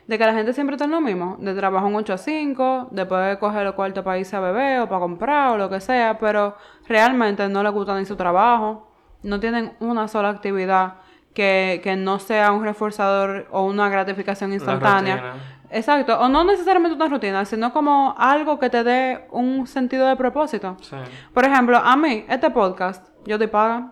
de 0.07 0.17
que 0.17 0.25
la 0.25 0.33
gente 0.33 0.53
siempre 0.53 0.75
está 0.75 0.85
en 0.85 0.91
lo 0.91 1.01
mismo, 1.01 1.37
de 1.39 1.53
trabajo 1.55 1.87
un 1.87 1.95
8 1.95 2.13
a 2.13 2.17
5, 2.17 2.89
después 2.91 3.25
de 3.27 3.39
coger 3.39 3.65
el 3.67 3.73
cuarto 3.73 4.03
para 4.03 4.17
irse 4.19 4.35
a 4.35 4.39
beber 4.39 4.81
o 4.81 4.87
para 4.89 4.99
comprar 4.99 5.51
o 5.51 5.57
lo 5.57 5.69
que 5.69 5.79
sea, 5.79 6.17
pero 6.19 6.55
realmente 6.87 7.47
no 7.49 7.63
les 7.63 7.71
gusta 7.71 7.97
ni 7.97 8.05
su 8.05 8.15
trabajo, 8.15 8.87
no 9.23 9.39
tienen 9.39 9.73
una 9.79 10.07
sola 10.07 10.29
actividad 10.29 10.95
que, 11.35 11.81
que 11.83 11.95
no 11.95 12.17
sea 12.17 12.51
un 12.51 12.63
reforzador 12.63 13.47
o 13.51 13.65
una 13.65 13.89
gratificación 13.89 14.53
instantánea. 14.53 15.33
Exacto, 15.69 16.17
o 16.19 16.29
no 16.29 16.43
necesariamente 16.43 16.95
una 16.95 17.07
rutina, 17.07 17.43
sino 17.43 17.73
como 17.73 18.15
algo 18.17 18.57
que 18.57 18.69
te 18.69 18.83
dé 18.83 19.27
un 19.31 19.67
sentido 19.67 20.07
de 20.07 20.15
propósito. 20.15 20.77
Sí. 20.81 20.95
Por 21.33 21.43
ejemplo, 21.45 21.77
a 21.77 21.95
mí, 21.97 22.25
este 22.29 22.49
podcast, 22.49 23.07
yo 23.25 23.37
te 23.37 23.47
paga. 23.47 23.91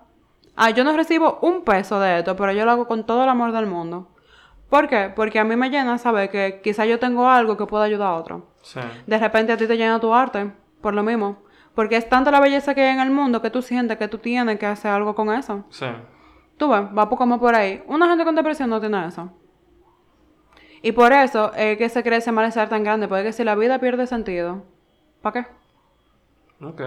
Ah, 0.55 0.69
yo 0.69 0.83
no 0.83 0.95
recibo 0.95 1.39
un 1.41 1.63
peso 1.63 1.99
de 1.99 2.19
esto, 2.19 2.35
pero 2.35 2.53
yo 2.53 2.63
lo 2.63 2.71
hago 2.71 2.87
con 2.87 3.05
todo 3.05 3.23
el 3.23 3.29
amor 3.29 3.51
del 3.51 3.65
mundo. 3.65 4.07
¿Por 4.69 4.87
qué? 4.87 5.11
Porque 5.13 5.39
a 5.39 5.43
mí 5.43 5.55
me 5.55 5.69
llena 5.69 5.97
saber 5.97 6.29
que 6.29 6.61
quizá 6.63 6.85
yo 6.85 6.99
tengo 6.99 7.27
algo 7.27 7.57
que 7.57 7.65
pueda 7.65 7.83
ayudar 7.83 8.07
a 8.07 8.13
otro. 8.15 8.47
Sí. 8.61 8.79
De 9.05 9.17
repente 9.17 9.51
a 9.51 9.57
ti 9.57 9.67
te 9.67 9.75
llena 9.75 9.99
tu 9.99 10.13
arte, 10.13 10.51
por 10.81 10.93
lo 10.93 11.03
mismo. 11.03 11.43
Porque 11.75 11.97
es 11.97 12.07
tanta 12.07 12.31
la 12.31 12.39
belleza 12.39 12.73
que 12.73 12.81
hay 12.81 12.93
en 12.93 13.01
el 13.01 13.11
mundo 13.11 13.41
que 13.41 13.49
tú 13.49 13.61
sientes 13.61 13.97
que 13.97 14.07
tú 14.07 14.19
tienes 14.19 14.57
que 14.59 14.65
hacer 14.67 14.91
algo 14.91 15.15
con 15.15 15.33
eso. 15.33 15.65
Sí. 15.69 15.87
Tú 16.57 16.69
ves, 16.69 16.81
va 16.81 17.09
poco 17.09 17.17
como 17.17 17.39
por 17.39 17.55
ahí. 17.55 17.83
Una 17.87 18.07
gente 18.07 18.23
con 18.23 18.35
depresión 18.35 18.69
no 18.69 18.79
tiene 18.79 19.07
eso. 19.07 19.31
Y 20.81 20.91
por 20.91 21.13
eso 21.13 21.53
es 21.53 21.77
que 21.77 21.87
se 21.89 22.03
cree 22.03 22.17
ese 22.19 22.31
malestar 22.31 22.67
tan 22.69 22.83
grande, 22.83 23.07
porque 23.07 23.31
si 23.31 23.43
la 23.43 23.55
vida 23.55 23.79
pierde 23.79 24.05
sentido, 24.05 24.63
¿para 25.21 25.43
qué? 25.43 25.49
Ok. 26.63 26.81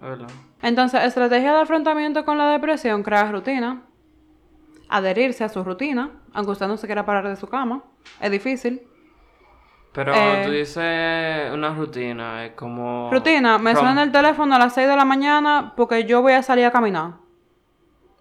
verdad. 0.00 0.28
Entonces, 0.62 1.02
estrategia 1.04 1.52
de 1.52 1.60
afrontamiento 1.60 2.24
con 2.24 2.38
la 2.38 2.50
depresión, 2.50 3.02
crear 3.02 3.30
rutina, 3.30 3.82
adherirse 4.88 5.44
a 5.44 5.48
su 5.50 5.62
rutina, 5.62 6.10
aunque 6.32 6.52
usted 6.52 6.66
no 6.66 6.76
se 6.78 6.86
quiera 6.86 7.04
parar 7.04 7.28
de 7.28 7.36
su 7.36 7.46
cama, 7.48 7.82
es 8.20 8.30
difícil. 8.30 8.82
Pero 9.92 10.12
Eh, 10.14 10.42
tú 10.44 10.50
dices 10.50 11.52
una 11.52 11.74
rutina, 11.74 12.46
es 12.46 12.52
como... 12.52 13.10
Rutina, 13.12 13.58
me 13.58 13.74
suena 13.74 14.02
el 14.02 14.12
teléfono 14.12 14.54
a 14.54 14.58
las 14.58 14.74
6 14.74 14.88
de 14.88 14.96
la 14.96 15.04
mañana 15.04 15.72
porque 15.76 16.04
yo 16.04 16.22
voy 16.22 16.32
a 16.32 16.42
salir 16.42 16.64
a 16.64 16.70
caminar. 16.70 17.14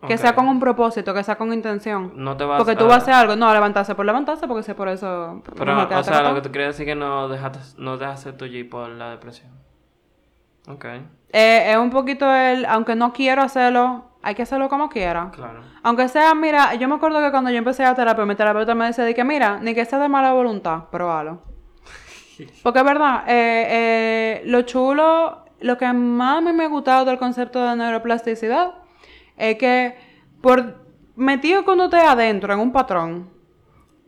Que 0.07 0.17
sea 0.17 0.33
con 0.33 0.47
un 0.47 0.59
propósito, 0.59 1.13
que 1.13 1.23
sea 1.23 1.35
con 1.35 1.53
intención. 1.53 2.11
No 2.15 2.37
te 2.37 2.45
vas 2.45 2.57
Porque 2.57 2.75
tú 2.75 2.85
vas 2.85 2.95
a 2.95 2.97
hacer 2.97 3.13
algo, 3.13 3.35
no, 3.35 3.53
levantarse 3.53 3.95
por 3.95 4.05
levantarse, 4.05 4.47
porque 4.47 4.69
es 4.69 4.75
por 4.75 4.87
eso... 4.89 5.41
Pero, 5.57 5.75
mejor 5.75 5.93
o 5.93 6.03
sea, 6.03 6.21
lo 6.21 6.35
que 6.35 6.41
tú 6.41 6.51
quieres 6.51 6.75
decir 6.75 6.85
que 6.85 6.95
no 6.95 7.27
dejaste, 7.27 7.59
no 7.77 7.97
dejas 7.97 8.21
hacer 8.21 8.37
tu 8.37 8.45
G 8.45 8.67
por 8.69 8.89
la 8.89 9.11
depresión. 9.11 9.51
Ok, 10.67 10.85
Eh, 11.31 11.71
es 11.71 11.77
un 11.77 11.89
poquito 11.89 12.33
el, 12.33 12.65
aunque 12.65 12.95
no 12.95 13.13
quiero 13.13 13.41
hacerlo, 13.41 14.05
hay 14.21 14.35
que 14.35 14.41
hacerlo 14.41 14.67
como 14.67 14.89
quiera. 14.89 15.31
claro. 15.33 15.61
Aunque 15.83 16.07
sea, 16.09 16.35
mira, 16.35 16.75
yo 16.75 16.87
me 16.87 16.95
acuerdo 16.95 17.21
que 17.21 17.31
cuando 17.31 17.49
yo 17.49 17.57
empecé 17.57 17.85
a 17.85 17.95
terapia, 17.95 18.25
mi 18.25 18.35
terapeuta 18.35 18.75
me 18.75 18.85
decía 18.85 19.05
de 19.05 19.15
que, 19.15 19.23
mira, 19.23 19.59
ni 19.61 19.73
que 19.73 19.85
sea 19.85 19.99
de 19.99 20.09
mala 20.09 20.33
voluntad, 20.33 20.85
probalo. 20.91 21.41
Porque 22.63 22.79
es 22.79 22.85
verdad, 22.85 23.23
eh, 23.27 23.67
eh, 23.69 24.41
lo 24.45 24.63
chulo, 24.63 25.45
lo 25.61 25.77
que 25.77 25.91
más 25.93 26.37
a 26.37 26.41
mí 26.41 26.51
me 26.53 26.65
ha 26.65 26.67
gustado 26.67 27.05
del 27.05 27.17
concepto 27.17 27.63
de 27.63 27.75
neuroplasticidad 27.75 28.73
es 29.37 29.57
que 29.57 29.95
por 30.41 30.85
metido 31.15 31.63
uno 31.67 31.85
esté 31.85 31.99
adentro 31.99 32.53
en 32.53 32.59
un 32.59 32.71
patrón, 32.71 33.29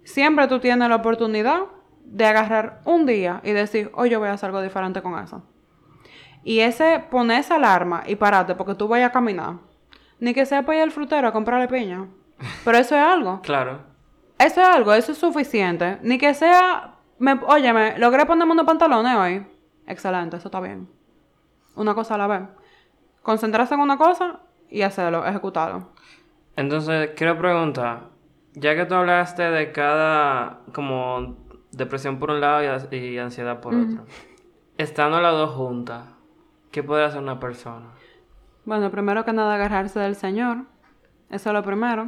siempre 0.04 0.48
tú 0.48 0.60
tienes 0.60 0.90
la 0.90 0.96
oportunidad 0.96 1.62
de 2.04 2.26
agarrar 2.26 2.82
un 2.86 3.06
día 3.06 3.42
y 3.44 3.52
decir, 3.52 3.92
hoy 3.94 4.10
yo 4.10 4.20
voy 4.20 4.30
a 4.30 4.34
hacer 4.34 4.48
algo 4.48 4.62
diferente 4.62 5.02
con 5.02 5.18
eso. 5.22 5.44
Y 6.44 6.60
ese, 6.60 7.04
poner 7.12 7.42
esa 7.42 7.56
alarma 7.56 8.04
y 8.08 8.16
pararte 8.16 8.56
porque 8.56 8.76
tú 8.76 8.88
vayas 8.88 9.10
a 9.10 9.14
caminar. 9.14 9.58
Ni 10.20 10.34
que 10.34 10.46
sea 10.46 10.64
para 10.66 10.78
ir 10.78 10.84
al 10.84 10.92
frutero 10.92 11.28
a 11.28 11.32
comprarle 11.32 11.68
piña. 11.68 12.08
Pero 12.66 12.78
eso 12.78 12.96
es 12.96 13.02
algo. 13.02 13.42
Claro. 13.44 13.88
Eso 14.38 14.62
es 14.62 14.68
algo, 14.68 14.94
eso 14.94 15.12
es 15.12 15.18
suficiente. 15.18 16.00
Ni 16.02 16.18
que 16.18 16.34
sea. 16.34 16.96
Me, 17.18 17.38
óyeme, 17.46 17.98
logré 17.98 18.26
ponerme 18.26 18.54
unos 18.54 18.66
pantalones 18.66 19.16
hoy. 19.18 19.46
Excelente, 19.86 20.38
eso 20.38 20.48
está 20.48 20.62
bien. 20.62 20.88
Una 21.76 21.94
cosa 21.94 22.16
a 22.16 22.18
la 22.18 22.28
vez. 22.28 22.42
Concentrarse 23.22 23.74
en 23.74 23.82
una 23.82 23.98
cosa 23.98 24.40
y 24.70 24.82
hacerlo, 24.82 25.26
ejecutarlo. 25.26 25.90
Entonces, 26.56 27.12
quiero 27.16 27.38
preguntar, 27.38 28.10
ya 28.54 28.76
que 28.76 28.86
tú 28.86 28.96
hablaste 28.96 29.44
de 29.44 29.72
cada, 29.72 30.60
como, 30.74 31.38
depresión 31.72 32.20
por 32.20 32.32
un 32.32 32.42
lado 32.42 32.62
y, 32.92 33.18
ansiedad 33.18 33.62
por 33.62 33.76
otro, 33.76 34.06
estando 34.78 35.22
las 35.22 35.34
dos 35.34 35.52
juntas, 35.52 36.06
¿qué 36.72 36.84
puede 36.84 37.06
hacer 37.06 37.22
una 37.22 37.40
persona? 37.40 37.88
Bueno, 38.66 38.92
primero 38.92 39.24
que 39.26 39.34
nada, 39.34 39.56
agarrarse 39.56 40.00
del 40.00 40.16
Señor. 40.16 40.66
Eso 41.30 41.50
es 41.50 41.54
lo 41.54 41.64
primero. 41.64 42.06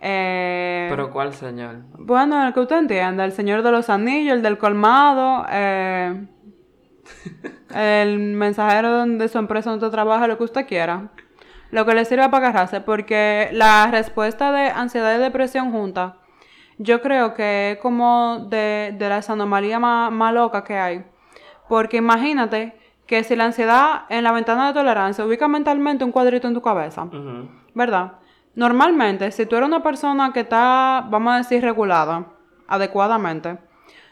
Eh, 0.00 0.86
Pero 0.90 1.10
¿cuál 1.10 1.32
señal? 1.32 1.84
Bueno, 1.98 2.46
el 2.46 2.54
que 2.54 2.60
usted 2.60 2.78
entienda, 2.78 3.24
el 3.24 3.32
Señor 3.32 3.62
de 3.62 3.72
los 3.72 3.90
Anillos, 3.90 4.36
el 4.36 4.42
del 4.42 4.56
colmado, 4.56 5.44
eh, 5.50 6.26
el 7.74 8.18
mensajero 8.18 9.04
de 9.06 9.28
su 9.28 9.38
empresa 9.38 9.70
donde 9.70 9.86
usted 9.86 9.94
trabaja, 9.94 10.28
lo 10.28 10.38
que 10.38 10.44
usted 10.44 10.66
quiera. 10.66 11.10
Lo 11.70 11.84
que 11.84 11.94
le 11.94 12.04
sirva 12.04 12.30
para 12.30 12.48
agarrarse, 12.48 12.80
porque 12.80 13.50
la 13.52 13.88
respuesta 13.90 14.52
de 14.52 14.68
ansiedad 14.68 15.14
y 15.16 15.18
depresión 15.18 15.70
juntas, 15.70 16.14
yo 16.78 17.02
creo 17.02 17.34
que 17.34 17.72
es 17.72 17.78
como 17.78 18.46
de, 18.48 18.94
de 18.96 19.08
las 19.08 19.28
anomalías 19.28 19.80
más, 19.80 20.10
más 20.12 20.32
locas 20.32 20.62
que 20.62 20.78
hay. 20.78 21.04
Porque 21.68 21.98
imagínate 21.98 22.74
que 23.06 23.24
si 23.24 23.36
la 23.36 23.46
ansiedad 23.46 24.02
en 24.10 24.22
la 24.22 24.32
ventana 24.32 24.68
de 24.68 24.74
tolerancia 24.74 25.24
ubica 25.24 25.48
mentalmente 25.48 26.04
un 26.04 26.12
cuadrito 26.12 26.46
en 26.46 26.54
tu 26.54 26.62
cabeza. 26.62 27.08
¿verdad? 27.74 28.14
Normalmente, 28.54 29.30
si 29.30 29.46
tú 29.46 29.56
eres 29.56 29.68
una 29.68 29.82
persona 29.82 30.32
que 30.32 30.40
está, 30.40 31.06
vamos 31.08 31.32
a 31.32 31.36
decir, 31.38 31.62
regulada 31.62 32.26
adecuadamente, 32.66 33.58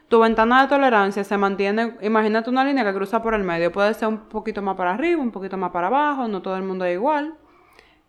tu 0.08 0.20
ventana 0.20 0.62
de 0.62 0.68
tolerancia 0.68 1.24
se 1.24 1.36
mantiene, 1.36 1.96
imagínate 2.00 2.48
una 2.48 2.64
línea 2.64 2.84
que 2.84 2.94
cruza 2.94 3.20
por 3.22 3.34
el 3.34 3.42
medio, 3.42 3.72
puede 3.72 3.92
ser 3.94 4.08
un 4.08 4.18
poquito 4.28 4.62
más 4.62 4.76
para 4.76 4.94
arriba, 4.94 5.20
un 5.20 5.32
poquito 5.32 5.56
más 5.56 5.72
para 5.72 5.88
abajo, 5.88 6.28
no 6.28 6.42
todo 6.42 6.56
el 6.56 6.62
mundo 6.62 6.84
es 6.84 6.94
igual, 6.94 7.34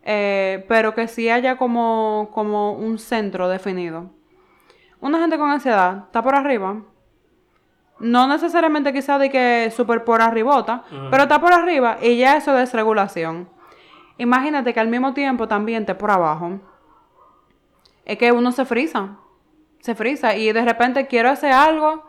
eh, 0.09 0.65
pero 0.69 0.95
que 0.95 1.09
sí 1.09 1.29
haya 1.29 1.57
como, 1.57 2.29
como 2.33 2.71
un 2.71 2.97
centro 2.97 3.49
definido. 3.49 4.09
Una 5.01 5.19
gente 5.19 5.37
con 5.37 5.51
ansiedad 5.51 6.05
está 6.05 6.23
por 6.23 6.33
arriba, 6.33 6.81
no 7.99 8.27
necesariamente 8.27 8.93
quizá 8.93 9.17
de 9.17 9.29
que 9.29 9.69
súper 9.75 10.03
por 10.05 10.21
arribota, 10.21 10.83
pero 11.11 11.23
está 11.23 11.39
por 11.41 11.51
arriba 11.51 11.97
y 12.01 12.17
ya 12.17 12.37
eso 12.37 12.51
es 12.53 12.59
desregulación. 12.59 13.49
Imagínate 14.17 14.73
que 14.73 14.79
al 14.79 14.87
mismo 14.87 15.13
tiempo 15.13 15.47
también 15.47 15.85
te 15.85 15.93
por 15.93 16.09
abajo. 16.09 16.59
Es 18.05 18.17
que 18.17 18.31
uno 18.31 18.51
se 18.51 18.65
frisa. 18.65 19.17
Se 19.79 19.93
frisa. 19.93 20.35
Y 20.35 20.51
de 20.53 20.63
repente 20.63 21.07
quiero 21.07 21.29
hacer 21.29 21.51
algo. 21.51 22.03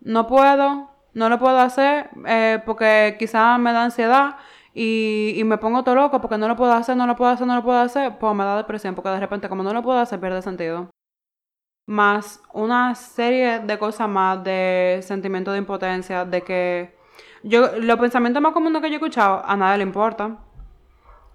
No 0.00 0.26
puedo. 0.26 0.90
No 1.14 1.28
lo 1.28 1.38
puedo 1.38 1.58
hacer. 1.58 2.10
eh, 2.26 2.62
porque 2.64 3.16
quizás 3.18 3.58
me 3.58 3.72
da 3.72 3.84
ansiedad. 3.84 4.36
Y, 4.80 5.34
y 5.36 5.42
me 5.42 5.58
pongo 5.58 5.82
todo 5.82 5.96
loco 5.96 6.20
porque 6.20 6.38
no 6.38 6.46
lo 6.46 6.54
puedo 6.54 6.72
hacer, 6.72 6.96
no 6.96 7.04
lo 7.04 7.16
puedo 7.16 7.32
hacer, 7.32 7.48
no 7.48 7.56
lo 7.56 7.64
puedo 7.64 7.78
hacer. 7.80 8.16
Pues 8.16 8.34
me 8.36 8.44
da 8.44 8.56
depresión. 8.56 8.94
Porque 8.94 9.10
de 9.10 9.18
repente 9.18 9.48
como 9.48 9.64
no 9.64 9.72
lo 9.72 9.82
puedo 9.82 9.98
hacer 9.98 10.20
pierde 10.20 10.40
sentido. 10.40 10.88
Más 11.86 12.40
una 12.52 12.94
serie 12.94 13.58
de 13.58 13.76
cosas 13.76 14.08
más. 14.08 14.44
De 14.44 15.00
sentimiento 15.02 15.50
de 15.50 15.58
impotencia. 15.58 16.24
De 16.24 16.42
que... 16.42 16.96
Yo, 17.42 17.76
los 17.80 17.98
pensamientos 17.98 18.40
más 18.40 18.52
comunes 18.52 18.80
que 18.80 18.88
yo 18.88 18.94
he 18.94 18.98
escuchado, 18.98 19.42
a 19.44 19.56
nadie 19.56 19.78
le 19.78 19.82
importa. 19.82 20.36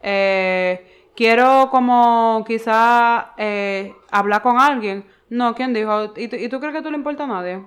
Eh, 0.01 1.09
quiero 1.13 1.67
como 1.69 2.45
quizá 2.47 3.33
eh, 3.37 3.93
hablar 4.09 4.41
con 4.41 4.57
alguien. 4.57 5.05
No, 5.29 5.53
¿quién 5.53 5.73
dijo? 5.73 6.13
¿Y 6.15 6.29
tú, 6.29 6.37
y 6.37 6.47
tú 6.47 6.61
crees 6.61 6.75
que 6.75 6.81
tú 6.81 6.91
le 6.91 6.97
importa 6.97 7.25
a 7.25 7.27
nadie? 7.27 7.61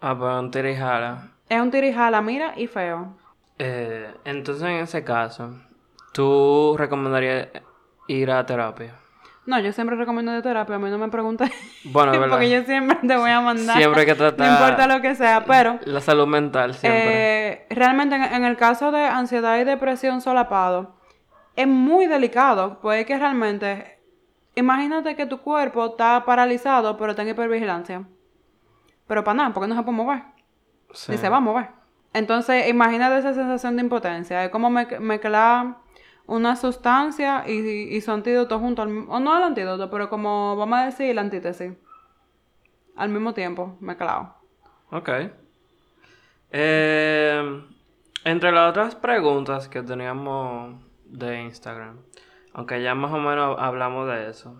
Ah, 0.00 0.16
pues 0.18 0.34
un 0.38 0.50
tira 0.50 0.70
y 0.70 0.76
jala. 0.76 1.32
Es 1.50 1.60
un 1.60 1.70
tirijala, 1.70 2.22
mira, 2.22 2.54
y 2.56 2.66
feo. 2.66 3.14
Eh, 3.58 4.14
entonces, 4.24 4.62
en 4.64 4.76
ese 4.76 5.02
caso, 5.04 5.54
¿tú 6.12 6.76
recomendarías 6.78 7.48
ir 8.06 8.30
a 8.30 8.44
terapia? 8.46 8.94
No, 9.46 9.58
yo 9.58 9.72
siempre 9.72 9.96
recomiendo 9.96 10.30
de 10.32 10.42
terapia, 10.42 10.76
a 10.76 10.78
mí 10.78 10.90
no 10.90 10.98
me 10.98 11.08
preguntes. 11.08 11.50
Bueno, 11.84 12.12
verdad. 12.20 12.28
Porque 12.28 12.50
yo 12.50 12.62
siempre 12.64 12.98
te 13.06 13.16
voy 13.16 13.30
a 13.30 13.40
mandar. 13.40 13.76
Siempre 13.78 14.00
hay 14.02 14.06
que 14.06 14.14
tratar- 14.14 14.38
No 14.46 14.52
importa 14.52 14.86
lo 14.86 15.00
que 15.00 15.14
sea, 15.14 15.44
pero 15.46 15.78
La 15.86 16.00
salud 16.00 16.26
mental 16.26 16.74
siempre. 16.74 17.48
eh, 17.52 17.66
realmente 17.70 18.14
en, 18.16 18.22
en 18.24 18.44
el 18.44 18.56
caso 18.56 18.92
de 18.92 19.04
ansiedad 19.06 19.58
y 19.58 19.64
depresión 19.64 20.20
solapado, 20.20 20.96
es 21.56 21.66
muy 21.66 22.06
delicado, 22.06 22.78
pues 22.80 23.00
es 23.00 23.06
que 23.06 23.18
realmente, 23.18 23.98
imagínate 24.54 25.16
que 25.16 25.26
tu 25.26 25.38
cuerpo 25.40 25.86
está 25.86 26.24
paralizado, 26.24 26.96
pero 26.98 27.10
está 27.12 27.22
en 27.22 27.30
hipervigilancia. 27.30 28.04
Pero 29.06 29.24
para 29.24 29.34
nada, 29.38 29.54
porque 29.54 29.66
no 29.68 29.74
se 29.74 29.82
puede 29.82 29.96
mover. 29.96 30.22
Sí. 30.92 31.12
Ni 31.12 31.18
se 31.18 31.28
va 31.30 31.38
a 31.38 31.40
mover. 31.40 31.68
Entonces, 32.12 32.68
imagínate 32.68 33.18
esa 33.18 33.34
sensación 33.34 33.76
de 33.76 33.82
impotencia. 33.82 34.44
Es 34.44 34.50
como 34.50 34.70
me- 34.70 34.98
mezclar 35.00 35.76
una 36.26 36.56
sustancia 36.56 37.44
y, 37.46 37.52
y 37.96 38.00
su 38.00 38.12
antídoto 38.12 38.58
junto 38.58 38.82
al 38.82 39.04
O 39.08 39.20
no 39.20 39.36
el 39.36 39.42
antídoto, 39.44 39.90
pero 39.90 40.08
como 40.10 40.56
vamos 40.56 40.78
a 40.78 40.84
decir 40.86 41.14
la 41.14 41.22
antítesis. 41.22 41.72
Al 42.96 43.08
mismo 43.10 43.32
tiempo, 43.34 43.76
mezclado. 43.80 44.34
Ok. 44.90 45.08
Eh, 46.50 47.62
Entre 48.24 48.52
las 48.52 48.70
otras 48.70 48.94
preguntas 48.94 49.68
que 49.68 49.82
teníamos 49.82 50.76
de 51.04 51.42
Instagram, 51.42 51.98
aunque 52.52 52.82
ya 52.82 52.94
más 52.94 53.12
o 53.12 53.18
menos 53.18 53.56
hablamos 53.58 54.08
de 54.08 54.28
eso, 54.28 54.56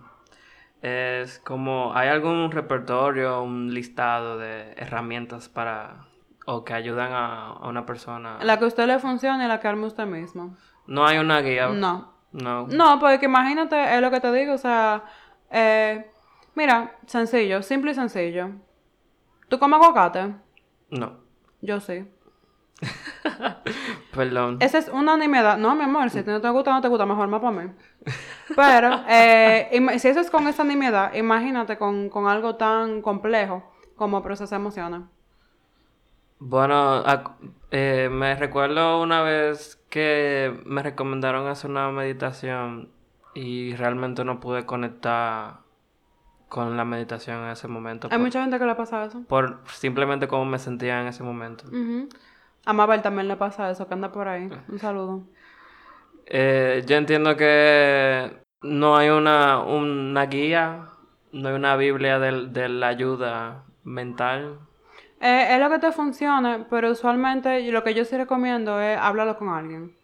es 0.81 1.39
como, 1.39 1.93
¿hay 1.93 2.07
algún 2.07 2.51
repertorio, 2.51 3.41
un 3.43 3.73
listado 3.73 4.37
de 4.37 4.71
herramientas 4.77 5.49
para, 5.49 6.05
o 6.51 6.63
que 6.63 6.73
ayudan 6.73 7.11
a, 7.13 7.67
una 7.67 7.85
persona? 7.85 8.39
La 8.41 8.57
que 8.57 8.65
a 8.65 8.67
usted 8.67 8.87
le 8.87 8.99
funcione 8.99 9.45
y 9.45 9.47
la 9.47 9.59
que 9.59 9.67
arme 9.67 9.85
usted 9.85 10.05
mismo. 10.05 10.57
No 10.87 11.05
hay 11.05 11.19
una 11.19 11.41
guía. 11.41 11.67
No. 11.69 12.13
No. 12.31 12.67
No, 12.67 12.99
porque 12.99 13.25
imagínate, 13.25 13.95
es 13.95 14.01
lo 14.01 14.11
que 14.11 14.19
te 14.19 14.31
digo, 14.31 14.53
o 14.53 14.57
sea, 14.57 15.03
eh, 15.51 16.11
mira, 16.55 16.95
sencillo, 17.05 17.61
simple 17.61 17.91
y 17.91 17.95
sencillo. 17.95 18.51
¿Tú 19.47 19.59
comes 19.59 19.79
aguacate? 19.79 20.33
No. 20.89 21.17
Yo 21.61 21.79
sí. 21.79 22.07
Perdón. 24.15 24.57
Esa 24.59 24.77
es 24.77 24.89
una 24.89 25.17
nimiedad. 25.17 25.57
No, 25.57 25.75
mi 25.75 25.83
amor, 25.83 26.09
si 26.09 26.23
no 26.23 26.41
te 26.41 26.49
gusta, 26.49 26.71
no 26.71 26.81
te 26.81 26.87
gusta, 26.87 27.05
mejor 27.05 27.27
más 27.27 27.41
para 27.41 27.51
mí. 27.51 27.71
Pero, 28.55 29.03
eh, 29.07 29.99
si 29.99 30.07
eso 30.07 30.19
es 30.19 30.31
con 30.31 30.47
esa 30.47 30.63
nimiedad, 30.63 31.13
imagínate 31.13 31.77
con, 31.77 32.09
algo 32.27 32.55
tan 32.55 33.01
complejo 33.01 33.63
como 33.95 34.23
procesar 34.23 34.59
emociones. 34.59 35.01
Bueno, 36.39 37.03
eh, 37.71 38.09
me 38.11 38.35
recuerdo 38.35 39.01
una 39.01 39.21
vez 39.21 39.81
que 39.89 40.59
me 40.65 40.81
recomendaron 40.81 41.47
hacer 41.47 41.69
una 41.69 41.91
meditación 41.91 42.89
y 43.33 43.75
realmente 43.75 44.23
no 44.23 44.39
pude 44.39 44.65
conectar 44.65 45.59
con 46.49 46.75
la 46.75 46.83
meditación 46.83 47.43
en 47.43 47.51
ese 47.51 47.67
momento. 47.67 48.09
Hay 48.11 48.17
mucha 48.17 48.41
gente 48.41 48.57
que 48.57 48.65
le 48.65 48.75
pasa 48.75 49.05
eso. 49.05 49.23
Por 49.27 49.61
simplemente 49.67 50.27
cómo 50.27 50.45
me 50.45 50.59
sentía 50.59 51.01
en 51.01 51.07
ese 51.07 51.23
momento. 51.23 51.65
A 52.65 52.73
Mabel 52.73 53.01
también 53.01 53.27
le 53.27 53.37
pasa 53.37 53.69
eso, 53.69 53.87
que 53.87 53.93
anda 53.93 54.11
por 54.11 54.27
ahí. 54.27 54.49
Un 54.67 54.79
saludo. 54.79 55.23
Eh, 56.25 56.83
yo 56.85 56.97
entiendo 56.97 57.35
que 57.35 58.43
no 58.61 58.97
hay 58.97 59.09
una, 59.09 59.59
una 59.59 60.25
guía, 60.25 60.89
no 61.31 61.49
hay 61.49 61.55
una 61.55 61.75
Biblia 61.75 62.19
de, 62.19 62.69
la 62.69 62.87
ayuda 62.87 63.63
mental. 63.83 64.59
Eh, 65.21 65.47
es 65.51 65.59
lo 65.59 65.69
que 65.69 65.79
te 65.79 65.91
funcione, 65.91 66.65
pero 66.69 66.91
usualmente 66.91 67.61
lo 67.71 67.83
que 67.83 67.93
yo 67.93 68.05
sí 68.05 68.15
recomiendo 68.15 68.79
es 68.81 68.97
hablarlo 68.97 69.37
con 69.37 69.49
alguien. 69.49 69.95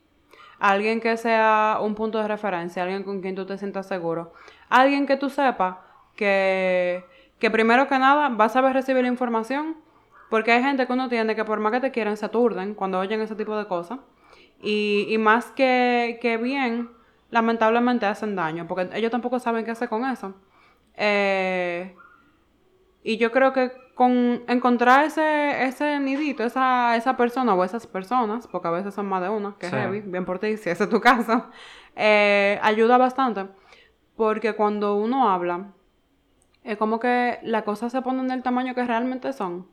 Alguien 0.60 1.00
que 1.00 1.18
sea 1.18 1.80
un 1.82 1.96
punto 1.96 2.22
de 2.22 2.28
referencia, 2.28 2.84
alguien 2.84 3.04
con 3.04 3.22
quien 3.22 3.36
tú 3.36 3.46
te 3.46 3.58
sientas 3.58 3.88
seguro. 3.88 4.34
Alguien 4.70 5.06
que 5.06 5.18
tú 5.18 5.30
sepas 5.30 5.78
que, 6.16 7.06
que 7.40 7.52
primero 7.52 7.88
que 7.88 7.98
nada 8.00 8.30
va 8.30 8.46
a 8.46 8.50
saber 8.50 8.74
recibir 8.74 9.04
la 9.04 9.10
información 9.10 9.76
porque 10.30 10.52
hay 10.52 10.64
gente 10.64 10.86
que 10.88 10.94
uno 10.94 11.08
tiene 11.10 11.36
que 11.36 11.46
por 11.46 11.60
más 11.60 11.72
que 11.72 11.80
te 11.80 11.92
quieran 11.92 12.18
se 12.18 12.26
aturden 12.26 12.74
cuando 12.74 13.00
oyen 13.00 13.22
ese 13.22 13.36
tipo 13.36 13.58
de 13.58 13.68
cosas. 13.68 14.00
Y, 14.62 15.06
y 15.10 15.18
más 15.18 15.46
que, 15.52 16.18
que, 16.22 16.38
bien, 16.38 16.90
lamentablemente 17.30 18.06
hacen 18.06 18.36
daño, 18.36 18.68
porque 18.68 18.90
ellos 18.94 19.12
tampoco 19.12 19.40
saben 19.40 19.66
qué 19.66 19.72
hacer 19.72 19.90
con 19.90 20.06
eso. 20.06 20.34
Eh, 20.96 21.96
y 23.04 23.18
yo 23.18 23.32
creo 23.32 23.54
que 23.54 23.72
con 23.96 24.44
encontrar 24.48 25.06
ese, 25.06 25.64
ese 25.64 26.00
nidito, 26.00 26.44
esa, 26.44 26.98
esa 26.98 27.16
persona 27.16 27.56
o 27.56 27.64
esas 27.64 27.88
personas, 27.88 28.46
porque 28.46 28.68
a 28.68 28.72
veces 28.72 28.94
son 28.94 29.08
más 29.08 29.22
de 29.22 29.30
una, 29.30 29.56
que 29.58 29.68
es 29.68 29.72
heavy, 29.72 30.02
bien 30.02 30.26
por 30.26 30.38
ti, 30.38 30.58
si 30.58 30.70
ese 30.70 30.84
es 30.84 30.90
tu 30.90 31.00
caso, 31.00 31.46
eh, 31.96 32.60
ayuda 32.62 32.98
bastante. 32.98 33.48
Porque 34.18 34.54
cuando 34.54 34.98
uno 34.98 35.30
habla, 35.30 35.72
es 36.64 36.78
como 36.78 37.00
que 37.00 37.40
las 37.44 37.64
cosas 37.64 37.92
se 37.92 38.02
ponen 38.02 38.28
del 38.28 38.44
tamaño 38.44 38.76
que 38.76 38.84
realmente 38.84 39.32
son. 39.32 39.68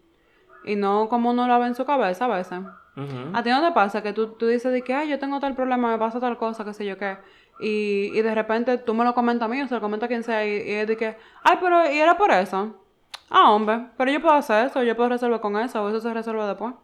Y 0.64 0.76
no 0.76 1.08
como 1.08 1.30
uno 1.30 1.48
lo 1.48 1.58
ve 1.58 1.66
en 1.66 1.74
su 1.74 1.84
cabeza 1.84 2.26
a 2.26 2.28
veces. 2.28 2.60
A 3.34 3.42
ti 3.42 3.50
no 3.50 3.66
te 3.66 3.72
pasa 3.72 4.02
que 4.02 4.12
tú, 4.12 4.34
tú 4.34 4.46
dices 4.46 4.70
de 4.72 4.82
que, 4.82 4.94
ay, 4.94 5.08
yo 5.08 5.18
tengo 5.18 5.40
tal 5.40 5.56
problema, 5.56 5.90
me 5.90 5.98
pasa 5.98 6.20
tal 6.20 6.36
cosa, 6.36 6.64
qué 6.64 6.74
sé 6.74 6.86
yo 6.86 6.96
qué. 6.96 7.16
Y, 7.58 8.10
y 8.14 8.22
de 8.22 8.34
repente 8.34 8.78
tú 8.78 8.94
me 8.94 9.04
lo 9.04 9.14
comentas 9.14 9.46
a 9.46 9.48
mí 9.48 9.60
o 9.60 9.66
se 9.66 9.74
lo 9.74 9.80
comenta 9.80 10.06
a 10.06 10.08
quien 10.08 10.22
sea 10.22 10.46
y, 10.46 10.50
y 10.50 10.72
es 10.72 10.86
de 10.86 10.96
que, 10.96 11.16
ay, 11.42 11.56
pero 11.60 11.90
¿y 11.90 11.98
era 11.98 12.16
por 12.16 12.30
eso? 12.30 12.81
Ah, 13.34 13.50
hombre, 13.50 13.86
pero 13.96 14.12
yo 14.12 14.20
puedo 14.20 14.34
hacer 14.34 14.66
eso, 14.66 14.82
yo 14.82 14.94
puedo 14.94 15.08
resolver 15.08 15.40
con 15.40 15.56
eso, 15.56 15.82
o 15.82 15.88
eso 15.88 16.00
se 16.00 16.12
resuelve 16.12 16.44
después. 16.44 16.74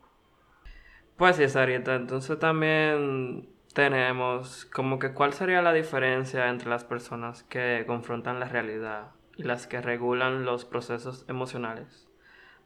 Pues 1.19 1.37
sí, 1.37 1.47
Sarita, 1.47 1.95
entonces 1.95 2.39
también 2.39 3.51
tenemos 3.75 4.65
como 4.65 4.99
que 4.99 5.13
cuál 5.13 5.35
sería 5.35 5.61
la 5.61 5.75
diferencia 5.75 6.49
entre 6.49 6.71
las 6.71 6.85
personas 6.85 7.43
que 7.43 7.85
confrontan 7.87 8.41
la 8.41 8.47
realidad 8.49 9.11
y 9.37 9.43
las 9.43 9.67
que 9.67 9.83
regulan 9.83 10.47
los 10.47 10.65
procesos 10.65 11.27
emocionales 11.29 12.09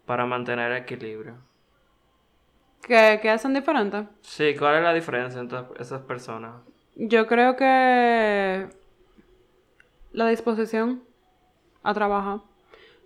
para 0.07 0.27
mantener 0.27 0.71
equilibrio. 0.73 1.39
¿Qué, 2.83 3.19
¿Qué 3.21 3.31
hacen 3.31 3.53
diferente? 3.53 4.07
Sí, 4.21 4.55
¿cuál 4.57 4.77
es 4.77 4.83
la 4.85 4.95
diferencia 4.95 5.41
entre 5.41 5.59
esas 5.81 6.03
personas? 6.03 6.55
Yo 6.95 7.27
creo 7.27 7.57
que 7.57 8.69
la 10.13 10.29
disposición 10.29 11.03
a 11.83 11.95
trabajar. 11.95 12.52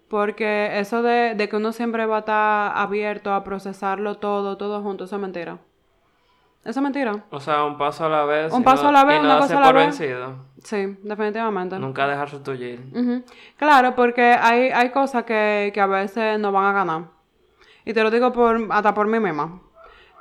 Porque 0.09 0.79
eso 0.79 1.03
de, 1.03 1.35
de, 1.35 1.49
que 1.49 1.57
uno 1.57 1.73
siempre 1.73 2.07
va 2.07 2.17
a 2.17 2.19
estar 2.21 2.73
abierto 2.77 3.33
a 3.33 3.43
procesarlo 3.43 4.17
todo, 4.17 4.57
todo 4.57 4.83
junto, 4.83 5.05
eso 5.05 5.17
es 5.17 5.23
mentira. 5.23 5.59
Eso 6.67 6.81
es 6.81 6.83
mentira. 6.83 7.25
O 7.31 7.39
sea, 7.39 7.65
un 7.65 7.79
paso 7.79 8.07
a 8.07 8.09
la 8.09 8.25
vez. 8.25 8.53
Un 8.53 8.65
paso 8.65 8.89
a 8.89 8.93
la 8.93 9.05
vez, 9.05 9.21
una 9.21 9.39
cosa 9.39 9.59
a 9.59 9.61
la 9.61 9.73
vez. 9.73 9.99
vencido. 9.99 10.35
Sí, 10.65 10.99
definitivamente. 11.03 11.79
Nunca 11.79 12.09
dejarse 12.09 12.41
tuyir. 12.41 13.25
Claro, 13.57 13.95
porque 13.95 14.23
hay, 14.23 14.71
hay 14.71 14.91
cosas 14.91 15.23
que, 15.23 15.71
que, 15.73 15.81
a 15.81 15.87
veces 15.87 16.41
no 16.41 16.51
van 16.51 16.65
a 16.65 16.73
ganar. 16.73 17.03
Y 17.85 17.93
te 17.93 18.03
lo 18.03 18.11
digo 18.11 18.33
por, 18.33 18.67
hasta 18.71 18.93
por 18.95 19.07
mí 19.07 19.21
misma. 19.21 19.61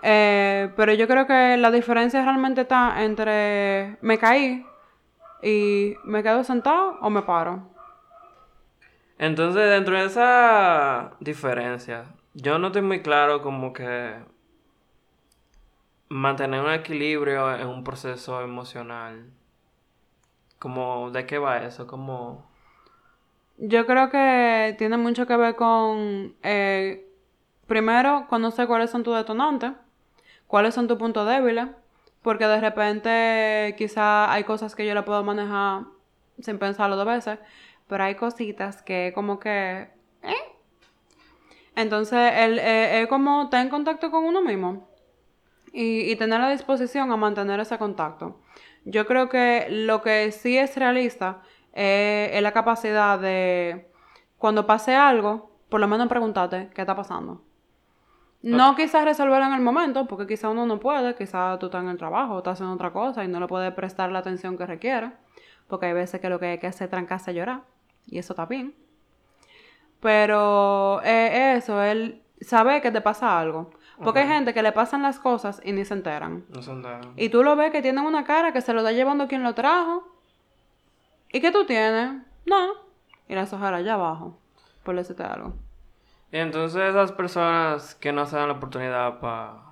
Eh, 0.04 0.71
pero 0.76 0.93
yo 0.93 1.08
creo 1.08 1.26
que 1.26 1.58
la 1.58 1.71
diferencia 1.71 2.21
realmente 2.24 2.62
está 2.62 3.04
entre 3.04 3.98
me 4.02 4.19
caí 4.19 4.63
y 5.41 5.95
me 6.04 6.21
quedo 6.21 6.43
sentado 6.43 7.00
o 7.02 7.10
me 7.10 7.24
paro. 7.24 7.74
Entonces, 9.17 9.69
dentro 9.69 9.97
de 9.97 10.06
esa 10.06 11.13
diferencia, 11.19 12.06
yo 12.34 12.60
no 12.60 12.67
estoy 12.67 12.82
muy 12.82 13.01
claro 13.01 13.41
como 13.41 13.71
que 13.71 14.15
mantener 16.10 16.62
un 16.62 16.71
equilibrio 16.71 17.56
en 17.56 17.67
un 17.67 17.84
proceso 17.84 18.41
emocional. 18.41 19.30
Como, 20.60 21.12
¿de 21.12 21.25
qué 21.25 21.38
va 21.38 21.63
eso? 21.63 21.88
Como... 21.88 22.45
Yo 23.58 23.86
creo 23.86 24.10
que 24.10 24.75
tiene 24.78 24.97
mucho 24.97 25.25
que 25.25 25.38
ver 25.38 25.56
con, 25.56 26.36
eh, 26.43 27.08
primero, 27.67 28.25
conocer 28.28 28.67
cuáles 28.67 28.89
son 28.89 29.04
tus 29.04 29.15
detonantes, 29.15 29.71
cuáles 30.47 30.75
son 30.75 30.88
tus 30.88 30.97
puntos 30.97 31.25
débiles, 31.28 31.67
porque 32.21 32.47
de 32.47 32.60
repente 32.60 33.75
quizá 33.78 34.32
hay 34.32 34.43
cosas 34.43 34.75
que 34.75 34.86
yo 34.86 34.93
le 34.93 35.04
puedo 35.04 35.23
manejar 35.23 35.84
sin 36.39 36.60
pensarlo 36.60 36.97
dos 36.97 37.06
veces, 37.06 37.39
pero 37.88 38.04
hay 38.04 38.15
cositas 38.15 38.82
que 38.82 39.12
como 39.13 39.39
que... 39.39 39.89
¿eh? 40.24 40.36
Entonces, 41.76 42.32
el, 42.36 42.60
eh, 42.60 43.02
es 43.02 43.08
como 43.08 43.43
estar 43.43 43.62
en 43.62 43.69
contacto 43.69 44.12
con 44.12 44.24
uno 44.26 44.41
mismo 44.41 44.88
y, 45.74 46.15
tener 46.15 46.39
la 46.39 46.50
disposición 46.50 47.12
a 47.12 47.17
mantener 47.17 47.60
ese 47.60 47.78
contacto. 47.78 48.39
Yo 48.86 49.06
creo 49.06 49.28
que 49.28 49.67
lo 49.69 50.02
que 50.02 50.32
sí 50.32 50.58
es 50.58 50.78
realista 50.78 51.41
es 51.74 52.41
la 52.41 52.54
capacidad 52.54 53.19
de, 53.19 53.91
cuando 54.38 54.65
pase 54.65 54.95
algo, 54.95 55.52
por 55.69 55.82
lo 55.82 55.88
menos 55.88 56.08
preguntarte 56.08 56.69
qué 56.74 56.82
está 56.82 56.95
pasando. 56.95 57.41
No 58.41 58.76
quizás 58.76 59.04
resolverlo 59.06 59.48
en 59.48 59.54
el 59.54 59.62
momento, 59.62 60.06
porque 60.06 60.28
quizás 60.28 60.52
uno 60.52 60.67
no 60.67 60.80
puede, 60.80 61.15
quizás 61.15 61.58
tú 61.58 61.65
estás 61.65 61.82
en 61.82 61.89
el 61.89 61.98
trabajo, 61.98 62.38
estás 62.38 62.54
haciendo 62.54 62.76
otra 62.76 62.93
cosa 62.93 63.24
y 63.24 63.28
no 63.28 63.39
le 63.39 63.48
puedes 63.48 63.74
prestar 63.74 64.12
la 64.12 64.19
atención 64.19 64.56
que 64.56 64.67
requiere, 64.67 65.13
porque 65.67 65.88
hay 65.88 65.93
veces 65.93 66.21
que 66.21 66.30
lo 66.30 66.39
que 66.39 66.45
hay 66.45 66.58
que 66.60 66.67
hacer 66.67 66.86
es 66.86 66.91
trancarse 66.91 67.32
a 67.32 67.34
llorar, 67.34 67.62
y 68.08 68.20
eso 68.20 68.34
está 68.34 68.46
bien. 68.46 68.76
Pero 70.00 71.02
es 71.02 71.63
eso, 71.63 71.82
el 71.82 72.22
saber 72.41 72.82
que 72.82 72.91
te 72.91 73.02
pasa 73.02 73.39
algo. 73.39 73.72
Porque 74.04 74.20
hay 74.20 74.28
gente 74.28 74.54
que 74.54 74.62
le 74.62 74.74
pasan 74.74 75.02
las 75.02 75.20
cosas 75.20 75.62
y 75.63 75.72
ni 75.72 75.86
se 75.86 75.94
enteran. 75.94 76.46
No 76.50 76.62
se 76.62 76.72
enteran. 76.72 77.13
Y 77.15 77.30
tú 77.30 77.44
lo 77.44 77.56
ves 77.56 77.72
que 77.72 77.82
tienen 77.82 78.06
una 78.06 78.26
cara 78.26 78.52
que 78.52 78.62
se 78.62 78.74
lo 78.74 78.82
está 78.82 78.91
llevando 78.91 79.28
quien 79.28 79.41
lo 79.41 79.56
trajo. 79.56 80.04
¿Y 81.32 81.39
qué 81.39 81.52
tú 81.52 81.65
tienes? 81.65 82.22
No. 82.46 82.74
Y 83.28 83.36
las 83.36 83.54
ojalá 83.54 83.78
allá 83.78 83.94
abajo. 83.94 84.38
Por 84.84 84.96
decirte 84.96 85.24
algo. 85.24 85.54
Y 86.32 86.38
entonces 86.38 86.82
esas 86.82 87.13
personas 87.13 87.96
que 87.96 88.12
no 88.12 88.26
se 88.26 88.36
dan 88.36 88.50
la 88.50 88.56
oportunidad 88.56 89.20
para 89.20 89.63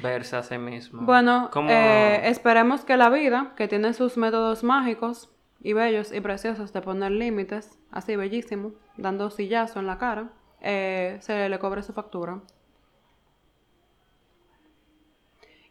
verse 0.00 0.36
a 0.36 0.42
sí 0.42 0.56
mismas. 0.56 1.04
Bueno, 1.04 1.50
eh, 1.68 2.22
esperemos 2.24 2.84
que 2.84 2.96
la 2.96 3.10
vida, 3.10 3.52
que 3.56 3.68
tiene 3.68 3.92
sus 3.92 4.16
métodos 4.16 4.64
mágicos 4.64 5.30
y 5.62 5.72
bellos 5.72 6.12
y 6.12 6.20
preciosos 6.20 6.72
de 6.72 6.82
poner 6.82 7.12
límites, 7.12 7.78
así 7.90 8.16
bellísimo, 8.16 8.72
dando 8.96 9.30
sillazo 9.30 9.78
en 9.78 9.86
la 9.86 9.98
cara, 9.98 10.30
eh, 10.60 11.18
se 11.20 11.48
le 11.48 11.58
cobre 11.58 11.82
su 11.82 11.92
factura. 11.92 12.40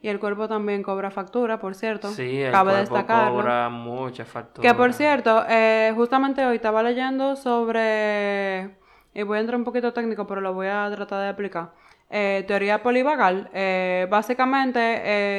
Y 0.01 0.07
el 0.07 0.19
cuerpo 0.19 0.47
también 0.47 0.81
cobra 0.81 1.11
factura, 1.11 1.59
por 1.59 1.75
cierto. 1.75 2.07
Sí, 2.09 2.41
el 2.41 2.51
cuerpo 2.51 3.05
cobra 3.05 3.69
mucha 3.69 4.25
factura. 4.25 4.67
Que 4.67 4.75
por 4.75 4.93
cierto, 4.93 5.43
eh, 5.47 5.93
justamente 5.95 6.43
hoy 6.43 6.55
estaba 6.55 6.81
leyendo 6.81 7.35
sobre... 7.35 8.77
Y 9.13 9.23
voy 9.23 9.37
a 9.37 9.41
entrar 9.41 9.59
un 9.59 9.65
poquito 9.65 9.93
técnico, 9.93 10.25
pero 10.25 10.41
lo 10.41 10.53
voy 10.53 10.67
a 10.67 10.89
tratar 10.95 11.21
de 11.21 11.29
explicar. 11.29 11.73
Eh, 12.11 12.43
teoría 12.45 12.83
polivagal 12.83 13.49
eh, 13.53 14.05
básicamente 14.09 14.79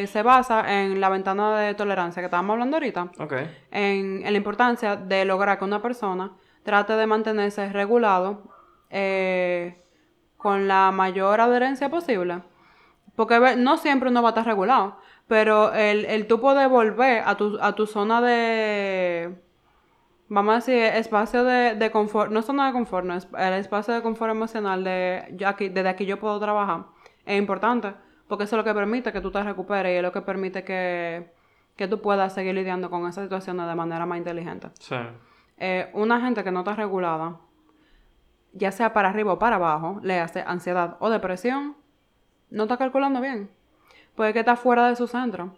eh, 0.00 0.06
se 0.06 0.22
basa 0.22 0.82
en 0.82 1.00
la 1.00 1.11
ventana 1.11 1.61
de 1.61 1.74
tolerancia 1.74 2.22
que 2.22 2.26
estábamos 2.26 2.54
hablando 2.54 2.76
ahorita. 2.76 3.11
Ok. 3.18 3.35
En, 3.70 4.24
en 4.24 4.32
la 4.32 4.37
importancia 4.38 4.96
de 4.96 5.26
lograr 5.26 5.58
que 5.58 5.64
una 5.64 5.82
persona 5.82 6.32
trate 6.62 6.94
de 6.94 7.06
mantenerse 7.06 7.68
regulado 7.70 8.50
con 10.37 10.68
la 10.68 10.90
mayor 10.92 11.40
adherencia 11.40 11.88
posible. 11.88 12.42
Porque 13.16 13.56
no 13.56 13.76
siempre 13.76 14.08
uno 14.08 14.22
va 14.22 14.30
a 14.30 14.32
estar 14.32 14.46
regulado, 14.46 14.96
pero 15.28 15.74
el, 15.74 16.06
el 16.06 16.26
tú 16.26 16.40
poder 16.40 16.68
volver 16.68 17.22
a 17.26 17.37
tu, 17.37 17.58
a 17.61 17.74
tu 17.74 17.87
zona 17.87 18.20
de, 18.22 19.35
vamos 20.32 20.52
a 20.52 20.56
decir, 20.56 20.74
espacio 20.74 21.44
de, 21.44 21.74
de 21.74 21.90
confort, 21.90 22.30
no 22.32 22.40
zona 22.40 22.66
de 22.66 22.72
confort, 22.72 23.04
no, 23.04 23.14
es 23.14 23.28
el 23.36 23.52
espacio 23.54 23.92
de 23.92 24.00
confort 24.00 24.30
emocional 24.30 24.82
de 24.82 25.34
yo 25.36 25.46
aquí, 25.46 25.68
desde 25.68 25.90
aquí 25.90 26.06
yo 26.06 26.18
puedo 26.18 26.40
trabajar, 26.40 26.86
es 27.26 27.38
importante, 27.38 27.92
porque 28.28 28.44
eso 28.44 28.56
es 28.56 28.58
lo 28.58 28.64
que 28.64 28.72
permite 28.72 29.12
que 29.12 29.20
tú 29.20 29.30
te 29.30 29.42
recuperes 29.42 29.92
y 29.92 29.96
es 29.96 30.02
lo 30.02 30.10
que 30.10 30.22
permite 30.22 30.64
que, 30.64 31.30
que 31.76 31.86
tú 31.86 32.00
puedas 32.00 32.32
seguir 32.32 32.54
lidiando 32.54 32.88
con 32.88 33.06
esas 33.06 33.24
situaciones 33.24 33.66
de 33.66 33.74
manera 33.74 34.06
más 34.06 34.16
inteligente. 34.16 34.70
Sí. 34.80 34.96
Eh, 35.58 35.90
una 35.92 36.18
gente 36.20 36.42
que 36.42 36.50
no 36.50 36.60
está 36.60 36.74
regulada, 36.74 37.36
ya 38.54 38.72
sea 38.72 38.94
para 38.94 39.10
arriba 39.10 39.34
o 39.34 39.38
para 39.38 39.56
abajo, 39.56 40.00
le 40.02 40.18
hace 40.18 40.42
ansiedad 40.46 40.96
o 41.00 41.10
depresión, 41.10 41.76
no 42.48 42.62
está 42.62 42.78
calculando 42.78 43.20
bien. 43.20 43.50
Puede 44.14 44.32
que 44.32 44.40
está 44.40 44.56
fuera 44.56 44.88
de 44.88 44.96
su 44.96 45.06
centro. 45.06 45.54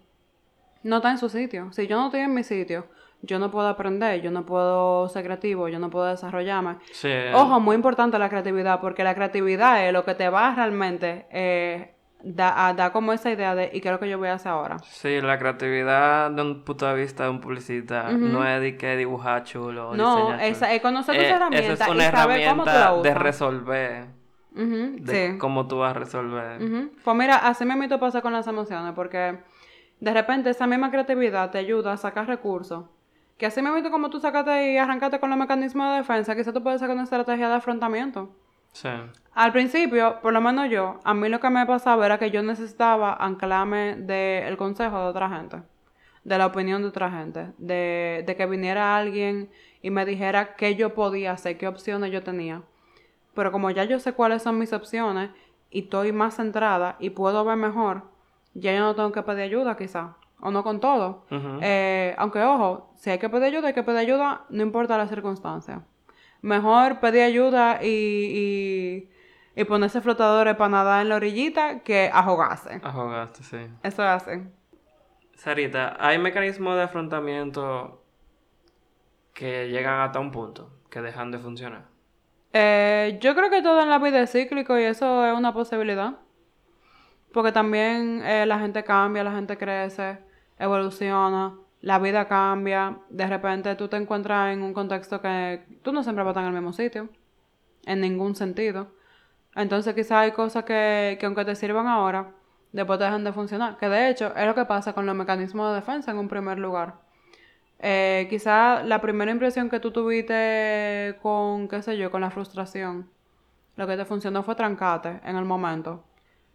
No 0.83 0.97
está 0.97 1.13
en 1.13 1.19
su 1.19 1.29
sitio. 1.29 1.73
Si 1.73 1.87
yo 1.87 1.97
no 1.97 2.07
estoy 2.07 2.21
en 2.21 2.35
mi 2.35 2.45
sitio, 2.45 2.87
yo 3.27 3.39
no 3.39 3.51
puedo 3.51 3.69
aprender, 3.69 4.21
yo 4.21 4.31
no 4.31 4.45
puedo 4.45 5.09
ser 5.09 5.25
creativo, 5.25 5.69
yo 5.69 5.79
no 5.79 5.89
puedo 5.91 6.07
desarrollarme. 6.07 6.77
Sí. 6.93 7.11
Ojo, 7.33 7.59
muy 7.61 7.75
importante 7.77 8.19
la 8.19 8.29
creatividad, 8.29 8.81
porque 8.81 9.03
la 9.05 9.15
creatividad 9.15 9.87
es 9.87 9.93
lo 9.93 10.05
que 10.05 10.15
te 10.15 10.29
va 10.29 10.55
realmente 10.55 11.27
eh, 11.31 11.91
da, 12.23 12.69
a- 12.69 12.73
da 12.75 12.91
como 12.93 13.13
esa 13.13 13.31
idea 13.31 13.55
de, 13.55 13.71
¿y 13.73 13.81
qué 13.81 13.89
es 13.89 13.93
lo 13.93 14.01
que 14.01 14.09
yo 14.09 14.19
voy 14.19 14.29
a 14.29 14.35
hacer 14.35 14.53
ahora? 14.53 14.79
Sí, 14.85 15.21
la 15.21 15.39
creatividad 15.39 16.31
de 16.31 16.43
un 16.43 16.65
punto 16.65 16.87
de 16.87 16.95
vista 16.95 17.25
de 17.25 17.31
un 17.31 17.41
publicista 17.41 18.11
no 18.13 18.47
es 18.47 18.61
de 18.61 18.77
que 18.77 18.97
dibujar 18.97 19.43
chulo 19.45 19.95
No, 19.95 20.35
esa- 20.39 20.73
es 20.73 20.81
conocer 20.83 21.15
tus 21.17 21.25
Eh, 21.25 21.31
herramientas 21.31 21.71
esa 21.75 21.85
es 21.85 21.91
una 21.91 22.05
y 22.09 22.11
saber 22.11 22.49
cómo 22.49 22.65
tú 22.65 22.71
la 22.71 22.75
herramienta 22.77 23.03
de 23.03 23.11
usas. 23.11 23.23
resolver, 23.23 24.07
Ujú, 24.55 24.97
de 25.05 25.33
sí. 25.33 25.39
cómo 25.39 25.67
tú 25.67 25.79
vas 25.79 25.95
a 25.95 25.99
resolver. 25.99 26.61
Pues 27.05 27.17
mira, 27.17 27.37
así 27.37 27.65
mismo 27.65 27.99
pasa 27.99 28.21
con 28.23 28.33
las 28.33 28.47
emociones, 28.47 28.93
porque 28.95 29.39
de 30.01 30.13
repente 30.13 30.51
esa 30.51 30.67
misma 30.67 30.91
creatividad 30.91 31.51
te 31.51 31.59
ayuda 31.59 31.93
a 31.93 31.97
sacar 31.97 32.27
recursos. 32.27 32.85
Que 33.37 33.47
así 33.47 33.61
mismo 33.61 33.91
como 33.91 34.11
tú 34.11 34.21
sacaste 34.21 34.73
y 34.73 34.77
arrancaste 34.77 35.19
con 35.19 35.31
los 35.31 35.39
mecanismos 35.39 35.91
de 35.91 35.97
defensa, 35.97 36.37
quizás 36.37 36.55
tú 36.55 36.63
puedes 36.63 36.81
sacar 36.81 36.95
una 36.95 37.05
estrategia 37.05 37.49
de 37.49 37.55
afrontamiento. 37.55 38.31
Sí. 38.73 38.89
Al 39.35 39.53
principio, 39.53 40.21
por 40.21 40.33
lo 40.33 40.41
menos 40.41 40.71
yo, 40.71 41.01
a 41.05 41.15
mí 41.15 41.29
lo 41.29 41.41
que 41.41 41.51
me 41.51 41.67
pasaba 41.67 42.07
era 42.07 42.19
que 42.19 42.31
yo 42.31 42.43
necesitaba 42.43 43.15
anclarme 43.15 43.97
del 43.97 44.57
consejo 44.57 44.99
de 44.99 45.07
otra 45.07 45.29
gente, 45.29 45.63
de 46.23 46.39
la 46.39 46.47
opinión 46.47 46.83
de 46.83 46.89
otra 46.89 47.11
gente, 47.11 47.53
de, 47.59 48.25
de 48.27 48.37
que 48.37 48.47
viniera 48.47 48.97
alguien 48.97 49.51
y 49.83 49.91
me 49.91 50.05
dijera 50.05 50.55
qué 50.55 50.77
yo 50.77 50.95
podía 50.95 51.33
hacer, 51.33 51.59
qué 51.59 51.69
opciones 51.69 52.13
yo 52.13 52.23
tenía. 52.23 52.63
Pero 53.35 53.51
como 53.53 53.71
ya 53.71 53.85
yo 53.85 53.99
sé 53.99 54.13
cuáles 54.13 54.43
son 54.43 54.59
mis 54.59 54.73
opciones 54.73 55.31
y 55.71 55.83
estoy 55.83 56.13
más 56.13 56.37
centrada 56.37 56.97
y 57.01 57.11
puedo 57.11 57.45
ver 57.45 57.57
mejor, 57.57 58.05
ya 58.55 58.73
yo 58.73 58.81
no 58.81 58.95
tengo 58.95 59.13
que 59.13 59.23
pedir 59.23 59.43
ayuda 59.43 59.77
quizás, 59.77 60.13
o 60.45 60.51
no 60.51 60.63
con 60.63 60.79
todo. 60.79 61.25
Eh, 61.63 62.15
aunque 62.19 62.43
ojo, 62.43 62.93
si 62.97 63.09
hay 63.09 63.19
que 63.19 63.31
pedir 63.31 63.45
ayuda, 63.45 63.69
hay 63.69 63.75
que 63.75 63.83
pedir 63.83 63.99
ayuda, 63.99 64.45
no 64.51 64.63
importa 64.63 64.99
la 64.99 65.09
circunstancia. 65.09 65.81
Mejor 66.43 67.01
pedir 67.01 67.23
ayuda 67.23 67.83
y, 67.83 69.09
y, 69.57 69.61
y 69.61 69.65
ponerse 69.65 70.03
flotadores 70.03 70.55
para 70.57 70.69
nadar 70.69 71.01
en 71.01 71.09
la 71.09 71.17
orillita 71.17 71.81
que 71.81 72.11
ahogarse. 72.13 72.79
Ahogaste, 72.85 73.43
sí. 73.43 73.57
Eso 73.83 74.03
es 74.03 74.09
así. 74.09 74.43
Sarita, 75.35 75.97
¿hay 75.99 76.19
mecanismos 76.19 76.77
de 76.77 76.83
afrontamiento 76.83 78.03
que 79.33 79.69
llegan 79.71 80.01
hasta 80.01 80.21
un 80.21 80.31
punto 80.31 80.71
que 80.91 81.01
dejan 81.01 81.31
de 81.31 81.39
funcionar? 81.39 81.87
Eh, 82.53 83.19
yo 83.23 83.35
creo 83.35 83.49
que 83.49 83.63
todo 83.63 83.81
en 83.81 83.89
la 83.89 83.99
vida 83.99 84.21
es 84.21 84.31
cíclico 84.31 84.79
y 84.79 84.83
eso 84.83 85.27
es 85.27 85.35
una 85.35 85.55
posibilidad. 85.55 86.17
Porque 87.33 87.51
también 87.51 88.23
eh, 88.25 88.45
la 88.47 88.59
gente 88.59 88.85
cambia, 88.85 89.25
la 89.25 89.33
gente 89.33 89.57
crece, 89.57 90.19
evoluciona, 90.65 91.55
la 91.81 91.99
vida 91.99 92.27
cambia. 92.29 92.99
De 93.11 93.27
repente 93.27 93.75
tú 93.77 93.89
te 93.89 93.97
encuentras 93.97 94.53
en 94.53 94.63
un 94.63 94.75
contexto 94.75 95.21
que 95.21 95.63
tú 95.83 95.93
no 95.93 96.03
siempre 96.03 96.25
vas 96.25 96.31
a 96.31 96.41
estar 96.41 96.45
en 96.45 96.55
el 96.55 96.61
mismo 96.61 96.73
sitio, 96.73 97.09
en 97.87 98.01
ningún 98.01 98.35
sentido. 98.35 98.89
Entonces 99.55 99.95
quizás 99.95 100.19
hay 100.19 100.33
cosas 100.33 100.65
que, 100.65 101.17
que 101.21 101.27
aunque 101.27 101.45
te 101.45 101.55
sirvan 101.55 101.87
ahora, 101.87 102.33
después 102.73 102.99
te 102.99 103.05
dejan 103.05 103.25
de 103.25 103.33
funcionar. 103.33 103.77
Que 103.79 103.89
de 103.89 104.11
hecho 104.11 104.35
es 104.37 104.47
lo 104.47 104.55
que 104.55 104.65
pasa 104.65 104.93
con 104.95 105.07
los 105.07 105.15
mecanismos 105.15 105.71
de 105.71 105.77
defensa 105.77 106.11
en 106.11 106.19
un 106.19 106.29
primer 106.29 106.59
lugar. 106.59 107.05
Eh, 107.79 108.27
quizá 108.31 108.83
la 108.83 109.01
primera 109.01 109.31
impresión 109.31 109.69
que 109.69 109.81
tú 109.81 109.91
tuviste 109.91 111.19
con, 111.23 111.69
qué 111.69 111.83
sé 111.83 111.99
yo, 111.99 112.11
con 112.11 112.23
la 112.23 112.31
frustración, 112.31 113.11
lo 113.77 113.87
que 113.87 113.97
te 113.97 114.05
funcionó 114.05 114.43
fue 114.43 114.55
trancarte 114.55 115.21
en 115.25 115.37
el 115.37 115.45
momento. 115.45 116.05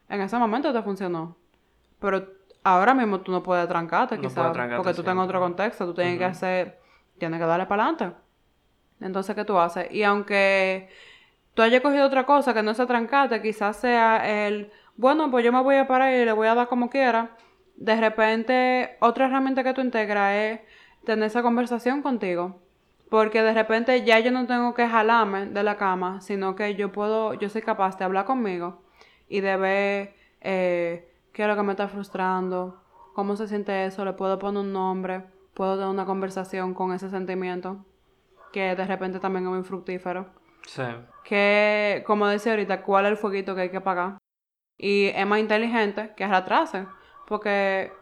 En 0.10 0.22
ese 0.22 0.38
momento 0.38 0.74
te 0.74 0.82
funcionó. 0.82 1.38
Pero 2.00 2.39
ahora 2.64 2.94
mismo 2.94 3.22
tú 3.22 3.32
no 3.32 3.44
puedes 3.44 3.68
trancarte, 3.68 4.16
No 4.16 4.22
quizás, 4.22 4.48
porque 4.48 4.76
tú 4.76 4.82
estás 4.82 4.98
en 4.98 5.04
siempre. 5.04 5.24
otro 5.24 5.40
contexto, 5.40 5.86
tú 5.86 5.94
tienes 5.94 6.18
que 6.18 6.26
hacer, 6.26 6.80
tienes 7.18 7.40
que 7.40 7.46
darle 7.46 7.66
para 7.66 7.84
adelante. 7.84 8.16
Entonces, 9.02 9.36
¿qué 9.36 9.46
tú 9.46 9.58
haces? 9.58 9.92
Y 9.92 10.04
aunque 10.04 10.90
tú 11.54 11.62
hayas 11.62 11.82
cogido 11.82 12.06
otra 12.06 12.26
cosa 12.26 12.54
que 12.54 12.64
no 12.64 12.74
sea 12.74 12.86
trancarte, 12.86 13.42
quizás 13.42 13.78
sea 13.78 14.48
el, 14.48 14.72
bueno, 14.98 15.32
pues 15.32 15.44
yo 15.46 15.52
me 15.52 15.62
voy 15.62 15.76
a 15.76 15.88
parar 15.88 16.14
y 16.14 16.26
le 16.26 16.32
voy 16.34 16.48
a 16.48 16.56
dar 16.56 16.68
como 16.68 16.90
quiera. 16.90 17.32
De 17.76 17.96
repente, 17.96 18.98
otra 19.00 19.28
herramienta 19.28 19.64
que 19.64 19.74
tú 19.74 19.82
integras 19.82 20.36
es 20.36 20.60
tener 21.06 21.28
esa 21.28 21.42
conversación 21.42 22.02
contigo. 22.02 22.62
Porque 23.10 23.42
de 23.42 23.54
repente 23.54 24.04
ya 24.04 24.20
yo 24.20 24.32
no 24.32 24.46
tengo 24.46 24.74
que 24.76 24.88
jalarme 24.88 25.48
de 25.48 25.64
la 25.64 25.78
cama, 25.78 26.22
sino 26.22 26.56
que 26.56 26.76
yo 26.76 26.92
puedo, 26.92 27.34
yo 27.34 27.50
soy 27.50 27.62
capaz 27.64 27.98
de 27.98 28.06
hablar 28.06 28.26
conmigo 28.26 28.84
y 29.28 29.40
de 29.42 29.58
ver 29.58 30.16
eh, 30.42 31.09
qué 31.40 31.44
es 31.44 31.48
lo 31.48 31.56
que 31.56 31.64
me 31.64 31.72
está 31.72 31.88
frustrando, 31.88 32.84
cómo 33.16 33.38
se 33.38 33.48
siente 33.48 33.86
eso, 33.86 34.04
le 34.04 34.12
puedo 34.12 34.38
poner 34.38 34.60
un 34.60 34.74
nombre, 34.74 35.24
puedo 35.54 35.76
tener 35.76 35.88
una 35.88 36.06
conversación 36.06 36.74
con 36.74 36.92
ese 36.92 37.10
sentimiento, 37.10 37.86
que 38.52 38.76
de 38.76 38.86
repente 38.86 39.22
también 39.22 39.46
es 39.46 39.50
muy 39.50 39.64
fructífero. 39.64 40.26
Sí. 40.68 40.84
Que, 41.24 42.04
como 42.06 42.28
decía 42.28 42.52
ahorita, 42.52 42.82
cuál 42.82 43.06
es 43.06 43.12
el 43.12 43.18
fueguito 43.18 43.56
que 43.56 43.62
hay 43.62 43.70
que 43.70 43.78
apagar. 43.78 44.18
Y 44.78 45.14
es 45.16 45.26
más 45.26 45.40
inteligente 45.40 46.12
que 46.18 46.26
arrastrarse, 46.26 46.88
porque 47.26 47.94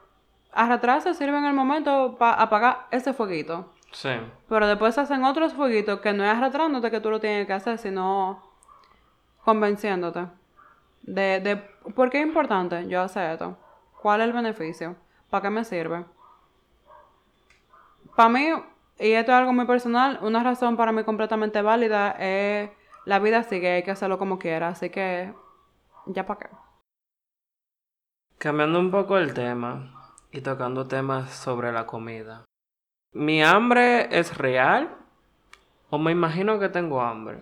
arrastrarse 0.51 1.13
sirve 1.13 1.37
en 1.37 1.45
el 1.45 1.53
momento 1.53 2.15
para 2.17 2.41
apagar 2.41 2.87
ese 2.89 3.13
fueguito. 3.13 3.71
Sí. 3.91 4.13
Pero 4.49 4.65
después 4.67 4.95
se 4.95 5.01
hacen 5.01 5.23
otros 5.23 5.53
fueguitos 5.53 5.99
que 5.99 6.11
no 6.11 6.23
es 6.23 6.31
arrastrándote 6.31 6.89
que 6.89 7.01
tú 7.01 7.11
lo 7.11 7.19
tienes 7.19 7.45
que 7.45 7.53
hacer, 7.53 7.77
sino 7.77 8.41
convenciéndote. 9.43 10.25
De, 11.03 11.39
de 11.39 11.76
por 11.95 12.09
qué 12.09 12.19
es 12.19 12.27
importante 12.27 12.87
yo 12.87 13.01
hacer 13.01 13.31
esto. 13.31 13.57
¿Cuál 14.01 14.21
es 14.21 14.27
el 14.27 14.33
beneficio? 14.33 14.95
¿Para 15.29 15.43
qué 15.43 15.49
me 15.49 15.63
sirve? 15.63 16.05
Para 18.15 18.29
mí, 18.29 18.47
y 18.99 19.11
esto 19.11 19.31
es 19.31 19.37
algo 19.37 19.53
muy 19.53 19.65
personal, 19.65 20.19
una 20.21 20.43
razón 20.43 20.77
para 20.77 20.91
mí 20.91 21.03
completamente 21.03 21.61
válida 21.61 22.11
es 22.11 22.69
la 23.05 23.19
vida 23.19 23.43
sigue, 23.43 23.71
hay 23.71 23.83
que 23.83 23.91
hacerlo 23.91 24.17
como 24.17 24.37
quiera, 24.37 24.69
así 24.69 24.89
que 24.89 25.33
ya 26.07 26.25
para 26.25 26.39
qué. 26.39 26.49
Cambiando 28.37 28.79
un 28.79 28.91
poco 28.91 29.17
el 29.17 29.33
tema 29.33 30.13
y 30.31 30.41
tocando 30.41 30.87
temas 30.87 31.31
sobre 31.31 31.71
la 31.71 31.85
comida. 31.85 32.43
¿Mi 33.13 33.41
hambre 33.41 34.17
es 34.17 34.37
real? 34.37 34.95
¿O 35.89 35.97
me 35.97 36.11
imagino 36.11 36.59
que 36.59 36.69
tengo 36.69 37.01
hambre? 37.01 37.39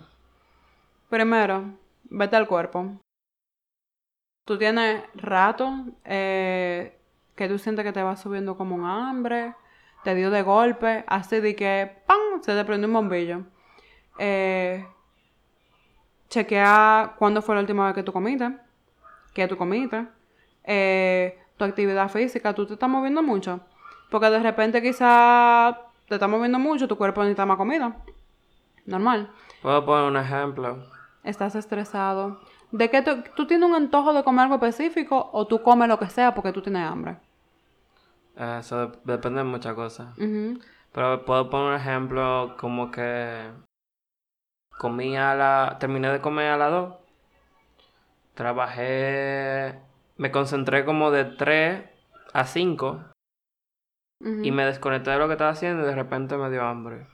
Primero, 1.09 1.63
vete 2.03 2.35
al 2.35 2.47
cuerpo. 2.47 2.99
Tú 4.45 4.57
tienes 4.57 5.03
rato 5.15 5.85
eh, 6.03 6.97
que 7.35 7.47
tú 7.47 7.57
sientes 7.57 7.83
que 7.83 7.91
te 7.91 8.03
va 8.03 8.15
subiendo 8.15 8.55
como 8.55 8.75
un 8.75 8.85
hambre, 8.85 9.55
te 10.03 10.13
dio 10.13 10.29
de 10.29 10.43
golpe, 10.43 11.03
así 11.07 11.39
de 11.39 11.55
que 11.55 12.03
¡pam! 12.05 12.41
se 12.41 12.53
te 12.55 12.63
prendió 12.63 12.87
un 12.87 12.93
bombillo. 12.93 13.43
Eh, 14.19 14.85
chequea 16.29 17.15
cuándo 17.17 17.41
fue 17.41 17.55
la 17.55 17.61
última 17.61 17.85
vez 17.87 17.95
que 17.95 18.03
tú 18.03 18.13
comiste, 18.13 18.55
qué 19.33 19.47
tú 19.47 19.57
comiste, 19.57 20.07
eh, 20.63 21.39
tu 21.57 21.63
actividad 21.65 22.09
física, 22.09 22.53
tú 22.53 22.65
te 22.65 22.73
estás 22.73 22.89
moviendo 22.89 23.23
mucho. 23.23 23.61
Porque 24.11 24.29
de 24.29 24.39
repente 24.39 24.81
quizá 24.81 25.75
te 26.07 26.15
estás 26.15 26.29
moviendo 26.29 26.59
mucho, 26.59 26.87
tu 26.87 26.97
cuerpo 26.97 27.21
necesita 27.21 27.45
más 27.45 27.57
comida. 27.57 27.97
Normal 28.85 29.31
Puedo 29.63 29.83
poner 29.83 30.05
un 30.05 30.17
ejemplo. 30.17 30.85
estás 31.23 31.55
estresado. 31.55 32.39
¿De 32.71 32.89
qué 32.89 33.01
tú, 33.01 33.23
tú 33.35 33.47
tienes 33.47 33.67
un 33.69 33.75
antojo 33.75 34.13
de 34.13 34.23
comer 34.23 34.43
algo 34.43 34.55
específico 34.55 35.29
o 35.33 35.47
tú 35.47 35.61
comes 35.61 35.87
lo 35.87 35.97
que 35.99 36.09
sea 36.09 36.33
porque 36.33 36.51
tú 36.51 36.61
tienes 36.61 36.83
hambre? 36.89 37.17
Eh, 38.37 38.57
Eso 38.59 38.91
dep- 38.91 38.99
depende 39.03 39.39
de 39.39 39.43
muchas 39.45 39.73
cosas. 39.75 40.07
Pero 40.91 41.25
puedo 41.25 41.49
poner 41.49 41.67
un 41.69 41.75
ejemplo 41.75 42.55
como 42.59 42.91
que 42.91 43.49
comí 44.77 45.15
a 45.17 45.33
la... 45.35 45.77
Terminé 45.79 46.09
de 46.11 46.21
comer 46.21 46.51
a 46.51 46.57
las 46.57 46.71
2. 46.71 46.93
trabajé, 48.33 49.79
me 50.17 50.31
concentré 50.31 50.83
como 50.85 51.11
de 51.11 51.23
3 51.25 51.83
a 52.33 52.45
5 52.45 52.99
Ujú. 54.19 54.43
y 54.43 54.51
me 54.51 54.65
desconecté 54.65 55.11
de 55.11 55.17
lo 55.19 55.27
que 55.27 55.33
estaba 55.33 55.51
haciendo 55.51 55.83
y 55.83 55.85
de 55.87 55.95
repente 55.95 56.35
me 56.37 56.49
dio 56.49 56.63
hambre. 56.63 57.07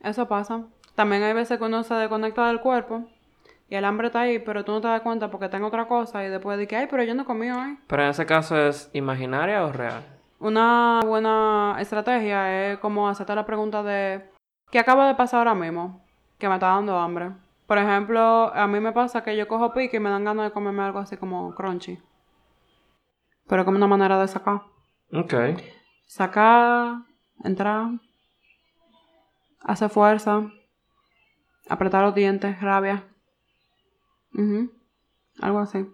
Eso 0.00 0.28
pasa. 0.28 0.62
También 0.94 1.22
hay 1.24 1.32
veces 1.32 1.58
que 1.58 1.64
uno 1.64 1.82
se 1.82 1.94
desconecta 1.94 2.46
del 2.46 2.60
cuerpo 2.60 3.08
y 3.68 3.76
el 3.76 3.84
hambre 3.84 4.08
está 4.08 4.20
ahí, 4.20 4.38
pero 4.38 4.64
tú 4.64 4.72
no 4.72 4.80
te 4.80 4.88
das 4.88 5.00
cuenta 5.00 5.30
porque 5.30 5.46
está 5.46 5.56
en 5.56 5.64
otra 5.64 5.86
cosa 5.86 6.24
y 6.24 6.28
después 6.28 6.58
de 6.58 6.66
que, 6.66 6.76
ay, 6.76 6.86
pero 6.90 7.02
yo 7.02 7.14
no 7.14 7.24
comí 7.24 7.50
hoy. 7.50 7.78
Pero 7.86 8.02
en 8.02 8.10
ese 8.10 8.26
caso 8.26 8.56
es 8.56 8.90
imaginaria 8.92 9.64
o 9.64 9.72
real. 9.72 10.04
Una 10.38 11.00
buena 11.04 11.76
estrategia 11.78 12.72
es 12.72 12.78
como 12.78 13.08
hacerte 13.08 13.34
la 13.34 13.46
pregunta 13.46 13.82
de 13.82 14.30
¿qué 14.70 14.78
acaba 14.78 15.08
de 15.08 15.14
pasar 15.14 15.38
ahora 15.38 15.54
mismo? 15.54 16.04
Que 16.38 16.48
me 16.48 16.54
está 16.54 16.66
dando 16.66 16.98
hambre. 16.98 17.32
Por 17.66 17.78
ejemplo, 17.78 18.52
a 18.54 18.66
mí 18.66 18.78
me 18.80 18.92
pasa 18.92 19.22
que 19.22 19.36
yo 19.36 19.48
cojo 19.48 19.72
pique 19.72 19.96
y 19.96 20.00
me 20.00 20.10
dan 20.10 20.24
ganas 20.24 20.46
de 20.46 20.52
comerme 20.52 20.82
algo 20.82 20.98
así 20.98 21.16
como 21.16 21.54
crunchy. 21.54 21.98
Pero 23.48 23.64
como 23.64 23.78
una 23.78 23.86
manera 23.86 24.20
de 24.20 24.28
sacar. 24.28 24.62
Ok. 25.12 25.34
Sacar, 26.06 26.96
entrar, 27.42 27.88
hacer 29.62 29.88
fuerza, 29.88 30.42
apretar 31.68 32.02
los 32.02 32.14
dientes, 32.14 32.60
rabia. 32.60 33.04
Ujú. 34.34 34.70
Algo 35.40 35.58
así. 35.60 35.86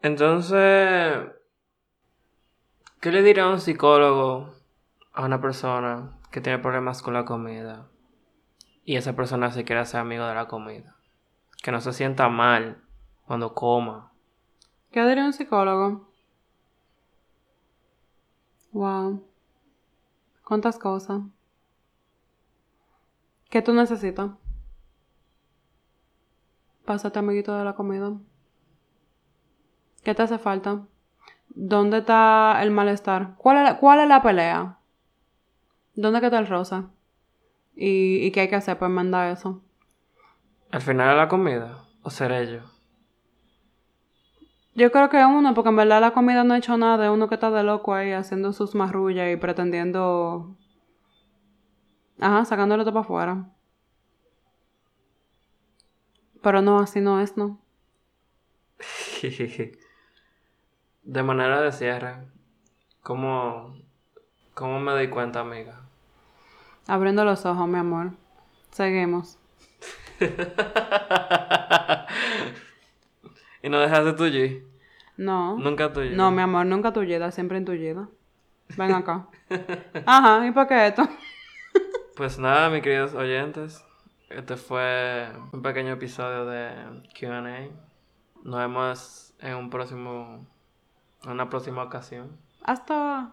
Entonces, 0.00 1.30
¿qué 3.00 3.10
le 3.10 3.22
diría 3.22 3.48
un 3.48 3.60
psicólogo 3.60 4.54
a 5.12 5.24
una 5.24 5.40
persona 5.40 6.18
que 6.30 6.40
tiene 6.40 6.58
problemas 6.58 7.02
con 7.02 7.14
la 7.14 7.24
comida 7.24 7.88
y 8.84 8.96
esa 8.96 9.16
persona 9.16 9.50
se 9.50 9.64
quiere 9.64 9.80
hacer 9.80 10.00
amigo 10.00 10.26
de 10.26 10.34
la 10.34 10.46
comida? 10.46 10.96
Que 11.62 11.72
no 11.72 11.80
se 11.80 11.92
sienta 11.92 12.28
mal 12.28 12.82
cuando 13.26 13.54
coma. 13.54 14.12
¿Qué 14.90 15.02
diría 15.06 15.24
un 15.24 15.32
psicólogo? 15.32 16.12
Wow. 18.72 19.24
¿Cuántas 20.44 20.78
cosas? 20.78 21.22
¿Qué 23.48 23.62
tú 23.62 23.72
necesitas? 23.72 24.32
Pásate 26.84 27.18
amiguito 27.18 27.56
de 27.56 27.64
la 27.64 27.74
comida. 27.74 28.12
¿Qué 30.02 30.14
te 30.14 30.22
hace 30.22 30.38
falta? 30.38 30.82
¿Dónde 31.48 31.98
está 31.98 32.62
el 32.62 32.70
malestar? 32.70 33.36
¿Cuál 33.38 33.58
es 33.58 33.62
la, 33.64 33.78
cuál 33.78 34.00
es 34.00 34.08
la 34.08 34.22
pelea? 34.22 34.78
¿Dónde 35.94 36.20
que 36.20 36.26
está 36.26 36.38
el 36.38 36.46
rosa? 36.46 36.90
¿Y, 37.74 38.26
¿Y 38.26 38.30
qué 38.32 38.40
hay 38.40 38.48
que 38.48 38.56
hacer 38.56 38.78
para 38.78 38.90
enmendar 38.90 39.32
eso? 39.32 39.62
¿Al 40.70 40.82
final 40.82 41.10
de 41.10 41.16
la 41.16 41.28
comida 41.28 41.84
o 42.02 42.10
seré 42.10 42.52
yo? 42.52 42.60
Yo 44.74 44.90
creo 44.90 45.08
que 45.08 45.24
uno, 45.24 45.54
porque 45.54 45.70
en 45.70 45.76
verdad 45.76 46.00
la 46.00 46.10
comida 46.10 46.42
no 46.42 46.54
ha 46.54 46.58
hecho 46.58 46.76
nada, 46.76 47.06
es 47.06 47.12
uno 47.12 47.28
que 47.28 47.36
está 47.36 47.50
de 47.50 47.62
loco 47.62 47.94
ahí 47.94 48.10
haciendo 48.10 48.52
sus 48.52 48.74
marrullas 48.74 49.32
y 49.32 49.36
pretendiendo. 49.36 50.56
Ajá, 52.18 52.44
sacándolo 52.44 52.82
todo 52.82 52.92
para 52.92 53.04
afuera. 53.04 53.53
Pero 56.44 56.60
no, 56.60 56.78
así 56.78 57.00
no 57.00 57.20
es, 57.20 57.38
¿no? 57.38 57.58
De 61.02 61.22
manera 61.22 61.62
de 61.62 61.72
cierre, 61.72 62.18
¿cómo, 63.02 63.74
¿cómo 64.52 64.78
me 64.78 64.92
doy 64.92 65.08
cuenta, 65.08 65.40
amiga? 65.40 65.80
Abriendo 66.86 67.24
los 67.24 67.46
ojos, 67.46 67.66
mi 67.66 67.78
amor. 67.78 68.10
Seguimos. 68.72 69.38
¿Y 73.62 73.70
no 73.70 73.80
dejaste 73.80 74.12
tu 74.12 74.24
G? 74.24 74.62
No. 75.16 75.56
Nunca 75.56 75.90
tu. 75.94 76.02
No, 76.02 76.30
mi 76.30 76.42
amor, 76.42 76.66
nunca 76.66 76.92
tullida, 76.92 77.30
siempre 77.30 77.56
intullida. 77.56 78.10
Ven 78.76 78.92
acá. 78.92 79.28
Ajá, 80.04 80.46
¿y 80.46 80.50
para 80.50 80.68
qué 80.68 80.86
esto? 80.88 81.08
Pues 82.16 82.38
nada, 82.38 82.70
mis 82.70 82.80
queridos 82.80 83.12
oyentes. 83.14 83.84
Este 84.36 84.56
fue 84.56 85.28
un 85.52 85.62
pequeño 85.62 85.92
episodio 85.92 86.44
de 86.46 86.70
QA. 87.18 87.68
Nos 88.42 88.58
vemos 88.58 89.34
en 89.38 89.54
un 89.54 89.70
próximo. 89.70 90.46
En 91.24 91.30
una 91.30 91.48
próxima 91.48 91.82
ocasión. 91.82 92.36
Hasta 92.62 93.32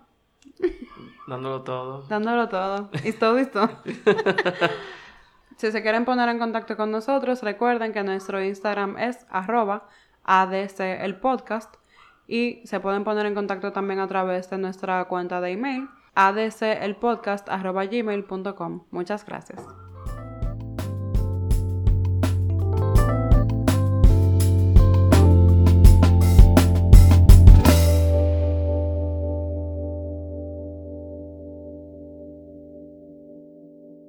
Dándolo 1.28 1.64
todo. 1.64 2.04
dándolo 2.04 2.50
todo. 2.50 2.90
Y 3.04 3.14
todo, 3.14 3.46
todo. 3.48 3.70
si 5.58 5.72
se 5.72 5.82
quieren 5.82 6.06
poner 6.06 6.30
en 6.30 6.40
contacto 6.40 6.78
con 6.78 6.92
nosotros, 6.92 7.42
recuerden 7.44 7.94
que 7.94 8.04
nuestro 8.04 8.44
Instagram 8.44 8.98
es 8.98 9.26
arroba 9.30 9.88
ADC 10.24 10.80
el 10.80 11.16
podcast. 11.16 11.76
Y 12.28 12.62
se 12.66 12.80
pueden 12.80 13.04
poner 13.04 13.26
en 13.26 13.36
contacto 13.36 13.72
también 13.72 14.00
a 14.00 14.08
través 14.08 14.50
de 14.50 14.58
nuestra 14.58 15.06
cuenta 15.06 15.42
de 15.42 15.52
email 15.52 15.90
adcelpodcast 16.16 17.50
arroba 17.50 17.86
gmail.com. 17.86 18.84
Muchas 18.92 19.26
gracias. 19.26 19.66